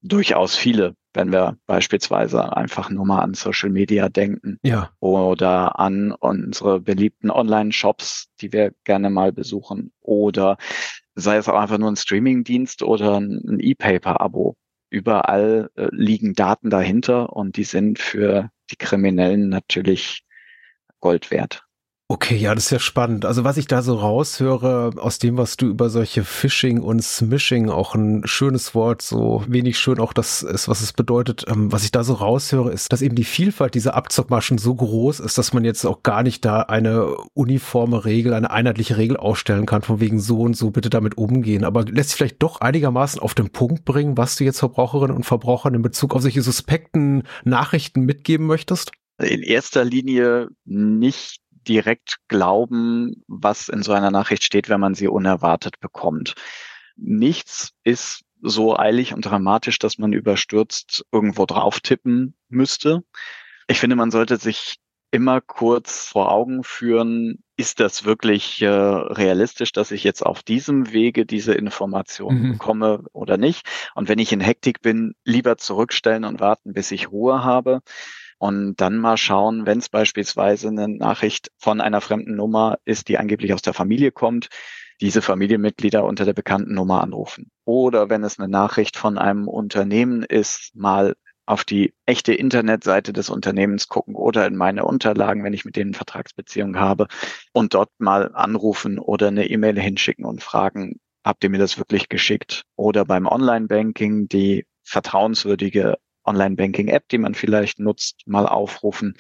durchaus 0.05 0.55
viele, 0.55 0.95
wenn 1.15 1.33
wir 1.33 1.57
beispielsweise 1.67 2.57
einfach 2.57 2.91
nur 2.91 3.07
mal 3.07 3.21
an 3.21 3.35
Social 3.35 3.71
Media 3.71 4.09
denken 4.09 4.59
ja. 4.63 4.91
oder 5.01 5.79
an 5.81 6.13
unsere 6.13 6.79
beliebten 6.81 7.31
Online-Shops, 7.31 8.29
die 8.41 8.53
wir 8.53 8.73
gerne 8.85 9.11
mal 9.11 9.33
besuchen 9.33 9.93
oder 10.01 10.59
sei 11.15 11.37
es 11.37 11.49
auch 11.49 11.59
einfach 11.59 11.79
nur 11.79 11.91
ein 11.91 11.97
Streaming-Dienst 11.97 12.83
oder 12.83 13.19
ein 13.19 13.59
E-Paper-Abo. 13.61 14.57
Überall 14.91 15.71
äh, 15.77 15.89
liegen 15.91 16.35
Daten 16.35 16.71
dahinter 16.71 17.33
und 17.33 17.57
die 17.57 17.65
sind 17.65 17.99
für 17.99 18.51
die 18.71 18.77
Kriminellen 18.77 19.49
natürlich 19.49 20.25
Gold 21.01 21.31
wert. 21.31 21.64
Okay, 22.07 22.37
ja, 22.37 22.55
das 22.55 22.67
ist 22.67 22.71
ja 22.71 22.79
spannend. 22.79 23.25
Also 23.25 23.45
was 23.45 23.57
ich 23.57 23.67
da 23.67 23.81
so 23.81 23.95
raushöre 23.95 24.93
aus 24.99 25.19
dem, 25.19 25.39
was 25.39 25.57
du 25.57 25.69
über 25.69 25.89
solche 25.89 26.23
Phishing 26.23 26.83
und 26.83 27.03
Smishing, 27.03 27.71
auch 27.71 27.95
ein 27.95 28.27
schönes 28.27 28.75
Wort, 28.75 29.01
so 29.01 29.43
wenig 29.49 29.79
schön 29.79 29.99
auch 29.99 30.13
das 30.13 30.43
ist, 30.43 30.69
was 30.69 30.83
es 30.83 30.93
bedeutet, 30.93 31.47
ähm, 31.49 31.73
was 31.73 31.83
ich 31.83 31.93
da 31.93 32.05
so 32.05 32.13
raushöre, 32.13 32.71
ist, 32.71 32.93
dass 32.93 33.01
eben 33.01 33.15
die 33.15 33.25
Vielfalt 33.25 33.75
dieser 33.75 33.95
Abzockmaschen 33.95 34.59
so 34.59 34.75
groß 34.75 35.21
ist, 35.21 35.39
dass 35.39 35.55
man 35.55 35.65
jetzt 35.65 35.87
auch 35.87 36.03
gar 36.03 36.23
nicht 36.23 36.45
da 36.45 36.61
eine 36.61 37.07
uniforme 37.33 38.05
Regel, 38.05 38.35
eine 38.35 38.51
einheitliche 38.51 38.99
Regel 38.99 39.17
aufstellen 39.17 39.65
kann, 39.65 39.81
von 39.81 39.99
wegen 39.99 40.21
so 40.21 40.43
und 40.43 40.59
so 40.59 40.71
bitte 40.73 40.91
damit 40.91 41.17
umgehen. 41.17 41.65
Aber 41.65 41.87
lässt 41.87 42.11
sich 42.11 42.19
vielleicht 42.19 42.43
doch 42.43 42.61
einigermaßen 42.61 43.19
auf 43.19 43.35
den 43.35 43.49
Punkt 43.49 43.87
bringen, 43.87 44.19
was 44.19 44.37
du 44.37 44.45
jetzt 44.45 44.59
Verbraucherinnen 44.59 45.17
und 45.17 45.25
Verbrauchern 45.25 45.73
in 45.73 45.81
Bezug 45.81 46.15
auf 46.15 46.21
solche 46.21 46.43
suspekten 46.43 47.23
Nachrichten 47.45 48.03
mitgeben 48.03 48.47
möchtest? 48.47 48.93
In 49.19 49.43
erster 49.43 49.85
Linie 49.85 50.49
nicht 50.67 51.44
direkt 51.65 52.19
glauben, 52.29 53.25
was 53.27 53.69
in 53.69 53.83
so 53.83 53.93
einer 53.93 54.11
Nachricht 54.11 54.45
steht, 54.45 54.69
wenn 54.69 54.81
man 54.81 54.95
sie 54.95 55.09
unerwartet 55.09 55.81
bekommt. 55.81 56.35
Nichts 56.97 57.73
ist 57.83 58.23
so 58.41 58.77
eilig 58.77 59.15
und 59.15 59.25
dramatisch, 59.25 59.79
dass 59.79 59.99
man 59.99 60.13
überstürzt 60.13 61.05
irgendwo 61.11 61.47
drauf 61.47 61.81
tippen 61.81 62.37
müsste. 62.49 63.03
Ich 63.67 63.81
finde, 63.81 63.97
man 63.97 64.11
sollte 64.11 64.37
sich 64.37 64.77
immer 65.11 65.41
kurz 65.41 66.09
vor 66.09 66.33
Augen 66.33 66.65
führen, 66.65 67.39
ist 67.57 67.79
das 67.79 68.05
wirklich 68.05 68.61
äh, 68.63 68.69
realistisch, 68.69 69.71
dass 69.71 69.93
ich 69.93 70.03
jetzt 70.03 70.27
auf 70.27 70.43
diesem 70.43 70.93
Wege 70.93 71.25
diese 71.25 71.55
Informationen 71.55 72.43
mhm. 72.43 72.53
bekomme 72.53 73.05
oder 73.13 73.37
nicht? 73.37 73.65
Und 73.95 74.09
wenn 74.09 74.19
ich 74.19 74.33
in 74.33 74.41
Hektik 74.41 74.83
bin, 74.83 75.15
lieber 75.25 75.57
zurückstellen 75.57 76.25
und 76.25 76.41
warten, 76.41 76.73
bis 76.73 76.91
ich 76.91 77.13
Ruhe 77.13 77.45
habe 77.45 77.81
und 78.45 78.75
dann 78.77 78.99
mal 78.99 79.17
schauen, 79.17 79.65
wenn 79.65 79.79
es 79.79 79.89
beispielsweise 79.89 80.69
eine 80.69 80.87
Nachricht 80.87 81.51
von 81.57 81.81
einer 81.81 82.03
fremden 82.03 82.37
Nummer 82.37 82.77
ist, 82.85 83.09
die 83.09 83.17
angeblich 83.17 83.55
aus 83.55 83.63
der 83.63 83.73
Familie 83.73 84.13
kommt, 84.13 84.49
diese 85.01 85.23
Familienmitglieder 85.23 86.05
unter 86.05 86.27
der 86.27 86.35
bekannten 86.35 86.75
Nummer 86.75 87.03
anrufen. 87.03 87.51
Oder 87.65 88.11
wenn 88.11 88.23
es 88.23 88.39
eine 88.39 88.49
Nachricht 88.49 88.99
von 88.99 89.17
einem 89.17 89.49
Unternehmen 89.49 90.23
ist, 90.23 90.73
mal 90.75 91.15
auf 91.47 91.65
die 91.65 91.95
echte 92.05 92.35
Internetseite 92.35 93.15
des 93.15 93.31
Unternehmens 93.31 93.89
gucken 93.89 94.15
oder 94.15 94.47
in 94.47 94.57
meine 94.57 94.85
Unterlagen, 94.85 95.43
wenn 95.43 95.55
ich 95.55 95.65
mit 95.65 95.77
denen 95.77 95.95
Vertragsbeziehungen 95.95 96.79
habe 96.79 97.07
und 97.55 97.73
dort 97.73 97.93
mal 97.97 98.31
anrufen 98.35 98.99
oder 98.99 99.29
eine 99.29 99.49
E-Mail 99.49 99.81
hinschicken 99.81 100.27
und 100.27 100.43
fragen, 100.43 101.01
habt 101.25 101.43
ihr 101.45 101.49
mir 101.49 101.57
das 101.57 101.79
wirklich 101.79 102.11
geschickt? 102.11 102.65
Oder 102.77 103.07
beim 103.07 103.27
Online-Banking 103.27 104.29
die 104.29 104.67
vertrauenswürdige 104.83 105.97
Online-Banking-App, 106.25 107.09
die 107.09 107.19
man 107.19 107.35
vielleicht 107.35 107.79
nutzt, 107.79 108.23
mal 108.27 108.47
aufrufen 108.47 109.17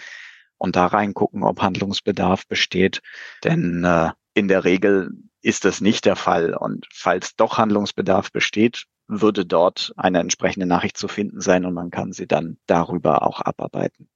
und 0.59 0.77
da 0.77 0.87
reingucken, 0.87 1.43
ob 1.43 1.61
Handlungsbedarf 1.61 2.47
besteht. 2.47 3.03
Denn 3.43 3.85
äh, 3.85 4.11
in 4.35 4.49
der 4.49 4.64
Regel 4.64 5.11
ist 5.43 5.64
das 5.64 5.81
nicht 5.81 6.05
der 6.05 6.17
Fall. 6.17 6.55
Und 6.55 6.87
falls 6.93 7.37
doch 7.37 7.59
Handlungsbedarf 7.59 8.33
besteht, 8.33 8.87
würde 9.07 9.45
dort 9.45 9.93
eine 9.97 10.21
entsprechende 10.21 10.67
Nachricht 10.67 10.97
zu 10.97 11.09
finden 11.09 11.40
sein 11.40 11.67
und 11.67 11.75
man 11.75 11.90
kann 11.90 12.12
sie 12.12 12.27
dann 12.27 12.57
darüber 12.67 13.23
auch 13.23 13.40
abarbeiten. 13.40 14.09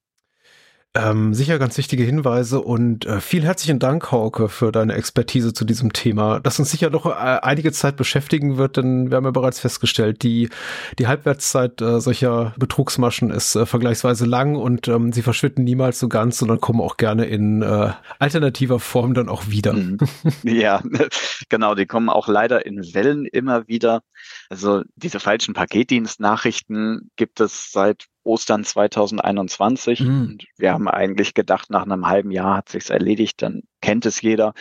Ähm, 0.98 1.32
sicher 1.32 1.61
ganz 1.61 1.78
wichtige 1.78 2.02
Hinweise 2.02 2.61
und 2.61 3.06
äh, 3.06 3.20
vielen 3.20 3.44
herzlichen 3.44 3.78
Dank, 3.78 4.11
Hauke, 4.11 4.48
für 4.48 4.72
deine 4.72 4.94
Expertise 4.94 5.52
zu 5.52 5.64
diesem 5.64 5.92
Thema, 5.92 6.40
das 6.40 6.58
uns 6.58 6.72
sicher 6.72 6.90
noch 6.90 7.06
äh, 7.06 7.11
einige 7.11 7.70
Zeit 7.70 7.96
beschäftigen 7.96 8.56
wird, 8.56 8.78
denn 8.78 9.08
wir 9.08 9.16
haben 9.16 9.24
ja 9.24 9.30
bereits 9.30 9.61
festgestellt, 9.61 10.24
die, 10.24 10.50
die 10.98 11.06
Halbwertszeit 11.06 11.80
äh, 11.80 12.00
solcher 12.00 12.52
Betrugsmaschen 12.58 13.30
ist 13.30 13.54
äh, 13.54 13.64
vergleichsweise 13.64 14.26
lang 14.26 14.56
und 14.56 14.88
ähm, 14.88 15.12
sie 15.12 15.22
verschwinden 15.22 15.62
niemals 15.62 16.00
so 16.00 16.08
ganz, 16.08 16.38
sondern 16.38 16.61
kommen 16.61 16.80
auch 16.80 16.96
gerne 16.96 17.26
in 17.26 17.62
äh, 17.62 17.92
alternativer 18.18 18.80
Form 18.80 19.14
dann 19.14 19.28
auch 19.28 19.46
wieder. 19.46 19.74
Mhm. 19.74 19.98
Ja, 20.42 20.82
genau, 21.48 21.74
die 21.74 21.87
kommen 21.87 22.08
auch 22.08 22.26
leider 22.26 22.66
in 22.66 22.82
Wellen 22.94 23.24
immer 23.24 23.68
wieder. 23.68 24.02
Also 24.48 24.82
diese 24.96 25.20
falschen 25.20 25.54
Paketdienstnachrichten 25.54 27.11
gibt 27.16 27.40
es 27.40 27.70
seit 27.70 28.06
Ostern 28.24 28.64
2021. 28.64 30.00
Mhm. 30.00 30.20
Und 30.22 30.46
wir 30.57 30.72
haben 30.72 30.88
eigentlich 30.88 31.35
gedacht, 31.35 31.70
nach 31.70 31.85
einem 31.85 32.07
halben 32.07 32.31
Jahr 32.31 32.57
hat 32.59 32.68
sich's 32.68 32.90
erledigt, 32.90 33.42
dann 33.42 33.62
kennt 33.81 34.07
es 34.07 34.20
jeder. 34.20 34.54